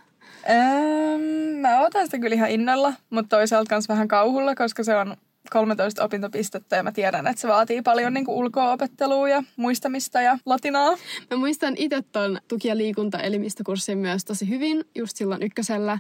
Öö, 0.50 1.18
mä 1.60 1.80
otan 1.80 2.04
sitä 2.04 2.18
kyllä 2.18 2.34
ihan 2.34 2.50
innolla, 2.50 2.92
mutta 3.10 3.36
toisaalta 3.36 3.74
myös 3.74 3.88
vähän 3.88 4.08
kauhulla, 4.08 4.54
koska 4.54 4.84
se 4.84 4.96
on 4.96 5.16
13 5.50 6.04
opintopistettä 6.04 6.76
ja 6.76 6.82
mä 6.82 6.92
tiedän, 6.92 7.26
että 7.26 7.40
se 7.40 7.48
vaatii 7.48 7.82
paljon 7.82 8.14
niin 8.14 8.28
ulkoa-opettelua 8.28 9.28
ja 9.28 9.42
muistamista 9.56 10.22
ja 10.22 10.38
latinaa. 10.46 10.96
Mä 11.30 11.36
muistan 11.36 11.74
itse 11.76 12.02
ton 12.12 12.38
tuki- 12.48 12.68
ja 12.68 12.76
liikuntaelimistökurssin 12.76 13.98
myös 13.98 14.24
tosi 14.24 14.48
hyvin 14.48 14.84
just 14.94 15.16
silloin 15.16 15.42
ykkösellä, 15.42 15.98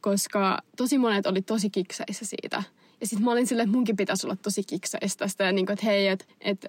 koska 0.00 0.58
tosi 0.76 0.98
monet 0.98 1.26
oli 1.26 1.42
tosi 1.42 1.70
kikseissä 1.70 2.24
siitä. 2.24 2.62
Ja 3.00 3.06
sitten 3.06 3.24
mä 3.24 3.32
olin 3.32 3.46
silleen, 3.46 3.68
että 3.68 3.76
munkin 3.76 3.96
pitäisi 3.96 4.26
olla 4.26 4.36
tosi 4.36 4.62
kikseistä 4.62 5.24
tästä 5.24 5.44
ja 5.44 5.52
niin 5.52 5.66
kuin, 5.66 5.74
että 5.74 5.86
hei, 5.86 6.08
että 6.08 6.24
et, 6.40 6.66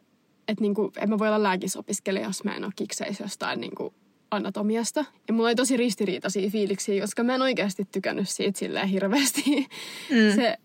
et, 0.47 0.60
niin 0.60 0.75
kuin, 0.75 0.91
en 0.97 1.10
mä 1.10 1.19
voi 1.19 1.27
olla 1.27 1.43
lääkisopiskelija, 1.43 2.27
jos 2.27 2.43
mä 2.43 2.55
en 2.55 2.63
ole 2.63 2.73
kikseissä 2.75 3.23
jostain 3.23 3.62
niin 3.62 3.75
kuin 3.75 3.93
anatomiasta. 4.32 5.05
Ja 5.27 5.34
mulla 5.34 5.47
oli 5.47 5.55
tosi 5.55 5.77
ristiriitaisia 5.77 6.49
fiiliksiä, 6.49 7.01
koska 7.01 7.23
mä 7.23 7.36
en 7.36 7.41
oikeasti 7.41 7.88
tykännyt 7.91 8.29
siitä 8.29 8.60
silleen 8.60 8.88
hirveästi. 8.88 9.67
Mm. 10.10 10.36
Se 10.36 10.58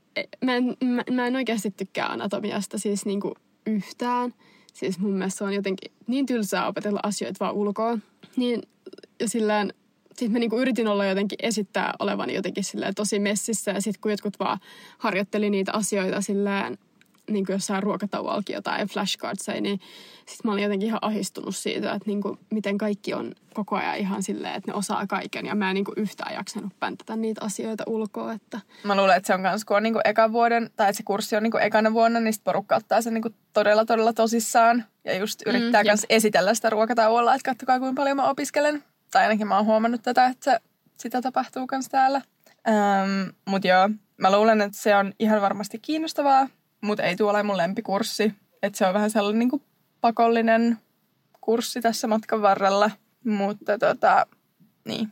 mä 0.45 0.57
en, 0.57 0.77
mä, 0.85 1.03
mä 1.11 1.27
en 1.27 1.37
oikeasti 1.37 1.71
tykkää 1.71 2.07
anatomiasta 2.07 2.79
siis 2.79 3.07
niinku 3.07 3.35
yhtään. 3.67 4.35
Siis 4.73 4.99
mun 4.99 5.13
mielestä 5.13 5.39
se 5.39 5.45
on 5.45 5.55
jotenkin 5.55 5.93
niin 6.07 6.27
tylsää 6.27 6.67
opetella 6.69 7.01
asioita 7.03 7.45
vaan 7.45 7.55
ulkoa. 7.55 7.99
Niin, 8.37 8.63
ja 9.21 9.29
silleen, 9.29 9.75
sitten 10.09 10.33
mä 10.33 10.39
niinku 10.39 10.59
yritin 10.59 10.89
olla 10.89 11.07
jotenkin 11.07 11.39
esittää 11.43 11.93
olevani 11.99 12.35
jotenkin 12.35 12.65
silleen 12.65 12.95
tosi 12.95 13.19
messissä. 13.19 13.71
Ja 13.71 13.81
sitten 13.81 14.01
kun 14.01 14.11
jotkut 14.11 14.39
vaan 14.39 14.59
harjoitteli 14.99 15.51
niitä 15.51 15.73
asioita 15.73 16.21
silleen 16.21 16.79
niin 17.31 17.47
kuin 17.47 17.55
jossain 17.55 17.83
ruokatauollakin 17.83 18.55
jotain 18.55 18.89
flashcardseja, 18.89 19.61
niin 19.61 19.81
sitten 20.17 20.41
mä 20.45 20.53
olin 20.53 20.63
jotenkin 20.63 20.87
ihan 20.87 20.99
ahistunut 21.03 21.57
siitä, 21.57 21.93
että 21.93 22.09
niin 22.09 22.21
kuin, 22.21 22.39
miten 22.51 22.79
kaikki 22.79 23.15
on 23.15 23.35
koko 23.55 23.77
ajan 23.77 23.97
ihan 23.97 24.23
silleen, 24.23 24.55
että 24.55 24.71
ne 24.71 24.75
osaa 24.75 25.07
kaiken. 25.07 25.47
Ja 25.47 25.55
mä 25.55 25.71
en 25.71 25.75
niin 25.75 25.85
kuin 25.85 25.95
yhtään 25.97 26.35
jaksanut 26.35 26.73
päntätä 26.81 27.17
niitä 27.17 27.45
asioita 27.45 27.85
ulkoa. 27.87 28.33
Että... 28.33 28.61
Mä 28.85 28.97
luulen, 28.97 29.17
että 29.17 29.27
se 29.27 29.35
on 29.35 29.41
myös, 29.41 29.65
kun 29.65 29.77
on 29.77 29.83
niin 29.83 29.93
kuin 29.93 30.03
ekan 30.05 30.33
vuoden, 30.33 30.71
tai 30.77 30.91
että 30.91 30.97
se 30.97 31.03
kurssi 31.03 31.37
on 31.37 31.43
niin 31.43 31.51
kuin 31.51 31.63
ekana 31.63 31.93
vuonna, 31.93 32.21
niin 32.21 32.33
sitten 32.33 32.45
porukka 32.45 32.77
ottaa 32.77 33.03
sen 33.03 33.15
niin 33.15 33.23
kuin 33.23 33.35
todella, 33.53 33.85
todella 33.85 34.13
tosissaan. 34.13 34.85
Ja 35.05 35.17
just 35.17 35.43
yrittää 35.47 35.83
mm, 35.83 35.87
myös 35.87 36.07
esitellä 36.09 36.55
sitä 36.55 36.71
ruokatauolla, 36.71 37.35
että 37.35 37.51
katsokaa 37.51 37.79
kuinka 37.79 38.01
paljon 38.01 38.17
mä 38.17 38.29
opiskelen. 38.31 38.85
Tai 39.11 39.23
ainakin 39.23 39.47
mä 39.47 39.57
oon 39.57 39.67
huomannut 39.67 40.03
tätä, 40.03 40.27
että 40.27 40.45
se, 40.45 40.61
sitä 40.97 41.23
tapahtuu 41.23 41.67
myös 41.71 41.89
täällä. 41.89 42.21
Ähm, 42.69 43.29
mutta 43.49 43.69
joo, 43.69 43.91
mä 44.17 44.33
luulen, 44.33 44.61
että 44.61 44.79
se 44.79 44.97
on 44.97 45.13
ihan 45.19 45.41
varmasti 45.43 45.79
kiinnostavaa, 45.79 46.49
mutta 46.85 47.03
ei 47.03 47.17
tuo 47.17 47.31
ole 47.31 47.43
mun 47.43 47.57
lempikurssi. 47.57 48.35
Että 48.63 48.79
se 48.79 48.87
on 48.87 48.95
vähän 48.95 49.11
sellainen 49.11 49.39
niin 49.39 49.51
kuin 49.51 49.63
pakollinen 50.01 50.79
kurssi 51.41 51.81
tässä 51.81 52.09
matkan 52.09 52.43
varrella. 52.43 52.91
Mutta 53.25 53.79
tota, 53.79 54.27
niin. 54.85 55.09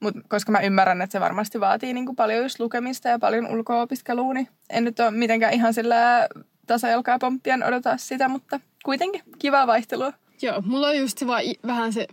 Mut, 0.00 0.14
koska 0.28 0.52
mä 0.52 0.60
ymmärrän, 0.60 1.02
että 1.02 1.12
se 1.12 1.20
varmasti 1.20 1.60
vaatii 1.60 1.92
niin 1.92 2.06
kuin 2.06 2.16
paljon 2.16 2.42
just 2.42 2.60
lukemista 2.60 3.08
ja 3.08 3.18
paljon 3.18 3.46
ulko-opiskelua, 3.46 4.34
niin 4.34 4.48
en 4.70 4.84
nyt 4.84 5.00
ole 5.00 5.10
mitenkään 5.10 5.52
ihan 5.52 5.74
sillä 5.74 6.28
tasajalkaa 6.66 7.18
pomppien 7.18 7.64
odota 7.64 7.96
sitä, 7.96 8.28
mutta 8.28 8.60
kuitenkin 8.84 9.22
kivaa 9.38 9.66
vaihtelua. 9.66 10.12
Joo, 10.42 10.62
mulla 10.66 10.88
on 10.88 10.98
just 10.98 11.18
se 11.18 11.26
vaan 11.26 11.42
vähän 11.66 11.92
se 11.92 12.06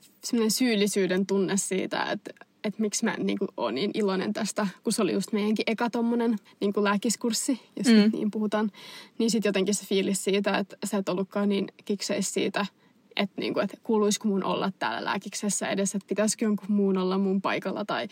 syyllisyyden 0.49 1.25
tunne 1.25 1.57
siitä, 1.57 2.03
että 2.11 2.45
että 2.63 2.81
miksi 2.81 3.05
mä 3.05 3.15
niin 3.17 3.39
kuin, 3.39 3.49
oon 3.57 3.75
niin 3.75 3.91
iloinen 3.93 4.33
tästä, 4.33 4.67
kun 4.83 4.93
se 4.93 5.01
oli 5.01 5.13
just 5.13 5.31
meidänkin 5.31 5.63
eka 5.67 5.89
tommonen 5.89 6.35
niin 6.59 6.73
kuin 6.73 6.83
lääkiskurssi, 6.83 7.61
jos 7.77 7.87
mm. 7.87 8.11
niin 8.13 8.31
puhutaan. 8.31 8.71
Niin 9.17 9.31
sitten 9.31 9.49
jotenkin 9.49 9.75
se 9.75 9.85
fiilis 9.85 10.23
siitä, 10.23 10.57
että 10.57 10.77
sä 10.85 10.97
et 10.97 11.09
ollutkaan 11.09 11.49
niin 11.49 11.67
kikseis 11.85 12.33
siitä, 12.33 12.65
että, 13.15 13.41
niin 13.41 13.53
kuin, 13.53 13.63
että 13.63 13.77
kuuluisiko 13.83 14.27
mun 14.27 14.43
olla 14.43 14.71
täällä 14.79 15.05
lääkiksessä 15.05 15.69
edes, 15.69 15.95
että 15.95 16.07
pitäisikö 16.07 16.45
jonkun 16.45 16.71
muun 16.71 16.97
olla 16.97 17.17
mun 17.17 17.41
paikalla 17.41 17.85
tai 17.85 18.07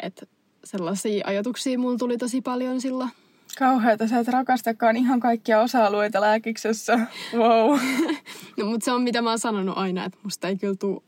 että 0.00 0.26
sellaisia 0.64 1.24
ajatuksia 1.26 1.78
mulla 1.78 1.98
tuli 1.98 2.18
tosi 2.18 2.40
paljon 2.40 2.80
silloin. 2.80 3.10
Kauheata, 3.58 4.08
sä 4.08 4.18
et 4.18 4.28
rakastakaan 4.28 4.96
ihan 4.96 5.20
kaikkia 5.20 5.60
osa-alueita 5.60 6.20
lääkiksessä. 6.20 6.98
Wow. 7.34 7.78
no, 8.58 8.66
mutta 8.66 8.84
se 8.84 8.92
on 8.92 9.02
mitä 9.02 9.22
mä 9.22 9.28
oon 9.28 9.38
sanonut 9.38 9.78
aina, 9.78 10.04
että 10.04 10.18
musta 10.22 10.48
ei 10.48 10.56
kyllä 10.56 10.74
tule 10.74 11.02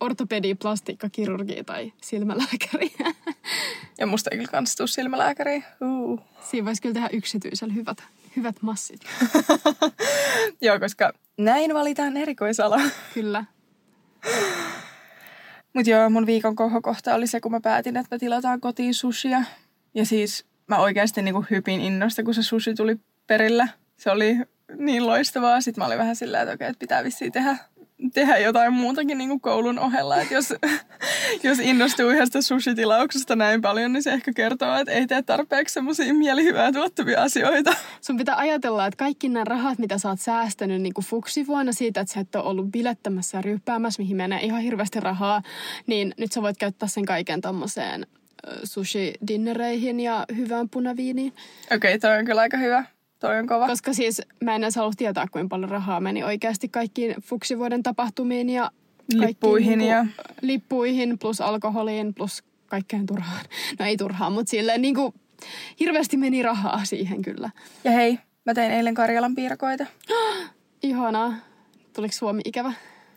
ortopedi, 0.00 0.54
plastiikka, 0.54 1.08
kirurgi 1.08 1.64
tai 1.64 1.92
silmälääkäri. 2.02 2.92
ja 3.98 4.06
musta 4.06 4.30
ei 4.30 4.38
kyllä 4.38 4.50
kans 4.50 4.76
tuu 4.76 4.86
silmälääkäri. 4.86 5.64
Uh. 5.80 6.20
Siinä 6.50 6.64
voisi 6.64 6.82
kyllä 6.82 6.94
tehdä 6.94 7.08
yksityisellä 7.12 7.74
hyvät, 7.74 8.02
hyvät 8.36 8.56
massit. 8.62 9.00
Joo, 10.60 10.80
koska 10.80 11.12
näin 11.38 11.74
valitaan 11.74 12.16
erikoisala. 12.16 12.80
Kyllä. 13.14 13.44
Mut 15.74 15.86
joo, 15.86 16.10
mun 16.10 16.26
viikon 16.26 16.56
kohokohta 16.56 17.14
oli 17.14 17.26
se, 17.26 17.40
kun 17.40 17.52
mä 17.52 17.60
päätin, 17.60 17.96
että 17.96 18.14
me 18.14 18.18
tilataan 18.18 18.60
kotiin 18.60 18.94
sushia. 18.94 19.42
Ja 19.94 20.06
siis 20.06 20.46
mä 20.66 20.78
oikeasti 20.78 21.22
niinku 21.22 21.44
hypin 21.50 21.80
innosta, 21.80 22.22
kun 22.22 22.34
se 22.34 22.42
sushi 22.42 22.74
tuli 22.74 22.96
perillä. 23.26 23.68
Se 23.96 24.10
oli 24.10 24.36
niin 24.78 25.06
loistavaa. 25.06 25.60
Sitten 25.60 25.82
mä 25.82 25.86
olin 25.86 25.98
vähän 25.98 26.16
sillä, 26.16 26.40
että 26.40 26.54
okei, 26.54 26.68
että 26.68 26.80
pitää 26.80 27.04
vissiin 27.04 27.32
tehdä 27.32 27.58
tehdä 28.14 28.38
jotain 28.38 28.72
muutakin 28.72 29.18
niin 29.18 29.28
kuin 29.28 29.40
koulun 29.40 29.78
ohella. 29.78 30.20
Että 30.20 30.34
jos, 30.34 30.54
jos 31.42 31.58
innostuu 31.58 32.10
yhdestä 32.10 32.42
sushitilauksesta 32.42 33.36
näin 33.36 33.60
paljon, 33.60 33.92
niin 33.92 34.02
se 34.02 34.12
ehkä 34.12 34.32
kertoo, 34.32 34.74
että 34.74 34.92
ei 34.92 35.06
tee 35.06 35.22
tarpeeksi 35.22 35.72
semmoisia 35.72 36.14
mielihyvää 36.14 36.72
tuottavia 36.72 37.22
asioita. 37.22 37.74
Sun 38.00 38.16
pitää 38.16 38.36
ajatella, 38.36 38.86
että 38.86 38.96
kaikki 38.96 39.28
nämä 39.28 39.44
rahat, 39.44 39.78
mitä 39.78 39.98
sä 39.98 40.08
oot 40.08 40.20
säästänyt 40.20 40.82
niin 40.82 40.94
kuin 40.94 41.04
fuksivuonna 41.04 41.72
siitä, 41.72 42.00
että 42.00 42.14
sä 42.14 42.20
et 42.20 42.34
ole 42.34 42.44
ollut 42.44 42.70
bilettämässä 42.70 43.38
ja 43.38 43.42
ryppäämässä, 43.42 44.02
mihin 44.02 44.16
menee 44.16 44.40
ihan 44.40 44.60
hirveästi 44.62 45.00
rahaa, 45.00 45.42
niin 45.86 46.14
nyt 46.18 46.32
sä 46.32 46.42
voit 46.42 46.56
käyttää 46.58 46.88
sen 46.88 47.04
kaiken 47.04 47.40
tommoseen 47.40 48.06
sushi-dinnereihin 48.64 50.00
ja 50.00 50.24
hyvään 50.36 50.68
punaviiniin. 50.68 51.32
Okei, 51.72 51.94
okay, 51.94 51.98
toi 51.98 52.18
on 52.18 52.24
kyllä 52.24 52.40
aika 52.40 52.56
hyvä. 52.56 52.84
Toi 53.20 53.38
on 53.38 53.46
kova. 53.46 53.66
Koska 53.66 53.92
siis 53.92 54.22
mä 54.44 54.54
en 54.54 54.64
edes 54.64 54.76
halua 54.76 54.92
tietää, 54.96 55.26
kuinka 55.30 55.48
paljon 55.48 55.70
rahaa 55.70 56.00
meni 56.00 56.24
oikeasti 56.24 56.68
kaikkiin 56.68 57.14
fuksivuoden 57.22 57.82
tapahtumiin 57.82 58.50
ja 58.50 58.70
lippuihin, 59.14 59.78
niin 59.78 59.90
ja... 59.90 60.06
lippuihin 60.40 61.18
plus 61.18 61.40
alkoholiin 61.40 62.14
plus 62.14 62.44
kaikkeen 62.66 63.06
turhaan. 63.06 63.44
No 63.78 63.86
ei 63.86 63.96
turhaan, 63.96 64.32
mutta 64.32 64.50
silleen 64.50 64.82
niin 64.82 64.94
kuin 64.94 65.14
hirveästi 65.80 66.16
meni 66.16 66.42
rahaa 66.42 66.84
siihen 66.84 67.22
kyllä. 67.22 67.50
Ja 67.84 67.90
hei, 67.90 68.18
mä 68.46 68.54
tein 68.54 68.72
eilen 68.72 68.94
Karjalan 68.94 69.34
piirakoita. 69.34 69.86
Ihanaa. 70.82 71.34
Tuliko 71.92 72.12
Suomi 72.12 72.42
ikävä? 72.44 72.72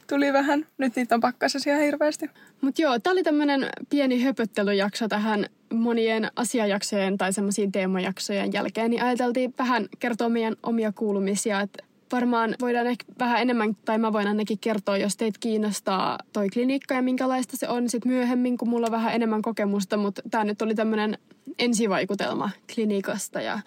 Tuli 0.10 0.34
vähän. 0.34 0.66
Nyt 0.78 0.96
niitä 0.96 1.16
on 1.16 1.22
pakkasessa 1.22 1.70
ihan 1.70 1.82
hirveästi. 1.82 2.30
Mutta 2.62 2.82
joo, 2.82 3.00
tää 3.00 3.14
oli 3.14 3.24
tämmönen 3.24 3.70
pieni 3.90 4.24
höpöttelyjakso 4.24 5.08
tähän 5.08 5.46
monien 5.74 6.32
asiajaksojen 6.36 7.18
tai 7.18 7.34
semmoisiin 7.34 7.72
teemajaksojen 7.72 8.54
jälkeen, 8.54 8.92
niin 8.92 9.04
ajateltiin 9.04 9.54
vähän 9.58 9.88
kertoa 10.00 10.30
meidän 10.30 10.56
omia 10.64 10.92
kuulumisia, 10.92 11.62
että 11.62 11.84
varmaan 12.12 12.56
voidaan 12.62 12.88
ehkä 12.88 13.06
vähän 13.20 13.42
enemmän, 13.42 13.78
tai 13.86 13.98
mä 13.98 14.14
voin 14.14 14.28
ainakin 14.28 14.60
kertoa, 14.60 14.98
jos 14.98 15.18
teitä 15.18 15.40
kiinnostaa 15.40 16.20
toi 16.34 16.50
klinikka 16.50 16.96
ja 16.96 17.02
minkälaista 17.02 17.58
se 17.58 17.70
on 17.70 17.90
sitten 17.90 18.12
myöhemmin, 18.12 18.58
kun 18.58 18.70
mulla 18.70 18.88
on 18.88 18.92
vähän 18.92 19.14
enemmän 19.14 19.42
kokemusta, 19.42 19.98
mutta 19.98 20.22
tämä 20.32 20.44
nyt 20.44 20.62
oli 20.62 20.76
tämmöinen 20.76 21.18
ensivaikutelma 21.60 22.50
klinikasta 22.74 23.42
ja 23.42 23.60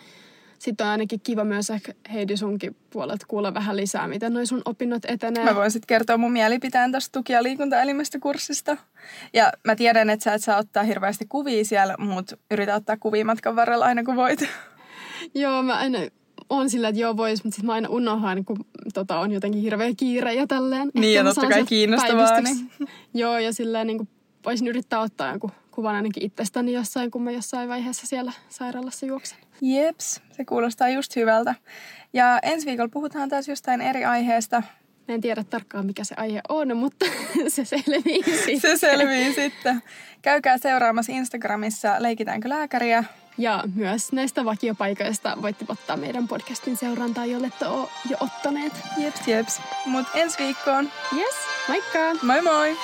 sitten 0.59 0.87
on 0.87 0.91
ainakin 0.91 1.21
kiva 1.21 1.45
myös 1.45 1.71
ehkä 1.71 1.93
Heidi 2.13 2.37
sunkin 2.37 2.77
puolelta 2.91 3.27
kuulla 3.29 3.55
vähän 3.55 3.77
lisää, 3.77 4.09
miten 4.09 4.33
noi 4.33 4.47
sun 4.47 4.63
opinnot 4.65 5.05
etenee. 5.05 5.45
Mä 5.45 5.55
voin 5.55 5.71
sitten 5.71 5.87
kertoa 5.87 6.17
mun 6.17 6.33
mielipiteen 6.33 6.93
tästä 6.93 7.19
tuki- 7.19 7.33
ja 7.33 7.43
liikuntaelimestä 7.43 8.19
kurssista. 8.19 8.77
Ja 9.33 9.53
mä 9.65 9.77
tiedän, 9.77 10.11
että 10.11 10.25
sä 10.25 10.35
et 10.35 10.45
saa 10.45 10.59
ottaa 10.59 10.83
hirveästi 10.83 11.27
kuvia 11.29 11.65
siellä, 11.65 11.95
mutta 11.99 12.37
yritä 12.51 12.75
ottaa 12.75 12.97
kuvia 12.97 13.25
matkan 13.25 13.57
varrella 13.57 13.85
aina 13.85 14.05
kun 14.05 14.17
voit. 14.17 14.49
Joo, 15.35 15.63
mä 15.63 15.77
aina 15.77 15.99
on 16.51 16.71
sillä, 16.71 16.89
että 16.89 17.01
joo 17.01 17.17
vois, 17.17 17.45
mutta 17.45 17.55
sitten 17.55 17.67
mä 17.67 17.73
aina 17.73 17.89
unohan, 17.89 18.45
kun 18.45 18.57
tota, 18.95 19.19
on 19.19 19.33
jotenkin 19.33 19.63
hirveä 19.63 19.93
kiire 19.97 20.35
ja 20.35 20.47
tälleen. 20.47 20.91
Niin, 20.95 21.15
ja 21.15 21.25
totta 21.25 21.49
kai 21.49 21.65
kiinnostavaa. 21.65 22.41
Niin. 22.41 22.71
joo, 23.15 23.39
ja 23.39 23.53
silleen 23.53 23.87
niin 23.87 23.99
kuin, 23.99 24.09
voisin 24.45 24.69
yrittää 24.69 25.01
ottaa 25.01 25.31
jonkun 25.31 25.51
kuvan 25.77 25.95
ainakin 25.95 26.23
itsestäni 26.23 26.73
jossain, 26.73 27.11
kun 27.11 27.23
mä 27.23 27.31
jossain 27.31 27.69
vaiheessa 27.69 28.07
siellä 28.07 28.33
sairaalassa 28.49 29.07
juoksen. 29.07 29.39
Jeps, 29.61 30.21
se 30.33 30.45
kuulostaa 30.45 30.89
just 30.89 31.17
hyvältä. 31.17 31.55
Ja 32.13 32.39
ensi 32.43 32.67
viikolla 32.67 32.89
puhutaan 32.93 33.29
taas 33.29 33.49
jostain 33.49 33.81
eri 33.81 34.05
aiheesta. 34.05 34.63
Mä 35.09 35.15
en 35.15 35.21
tiedä 35.21 35.45
tarkkaan, 35.45 35.87
mikä 35.87 36.05
se 36.05 36.15
aihe 36.19 36.41
on, 36.49 36.77
mutta 36.77 37.07
se 37.49 37.65
selvii 37.65 38.23
sitten. 38.45 38.61
Se 38.61 38.77
selvii 38.77 39.35
sitten. 39.35 39.83
Käykää 40.23 40.59
seuraamassa 40.59 41.13
Instagramissa 41.13 41.97
Leikitäänkö 41.99 42.49
lääkäriä. 42.49 43.05
Ja 43.39 43.65
myös 43.75 44.13
näistä 44.13 44.45
vakiopaikoista 44.45 45.37
voitte 45.43 45.65
ottaa 45.69 45.97
meidän 45.97 46.29
podcastin 46.29 46.77
seurantaa, 46.77 47.27
jolle 47.27 47.53
te 47.59 47.67
ole 47.67 47.89
jo 48.11 48.17
ottaneet. 48.21 48.73
Jeps, 48.99 49.29
jeps. 49.29 49.61
Mut 49.87 50.07
ensi 50.15 50.39
viikkoon. 50.39 50.91
Yes, 51.17 51.35
moikka! 51.69 52.27
Moi 52.27 52.43
moi! 52.43 52.77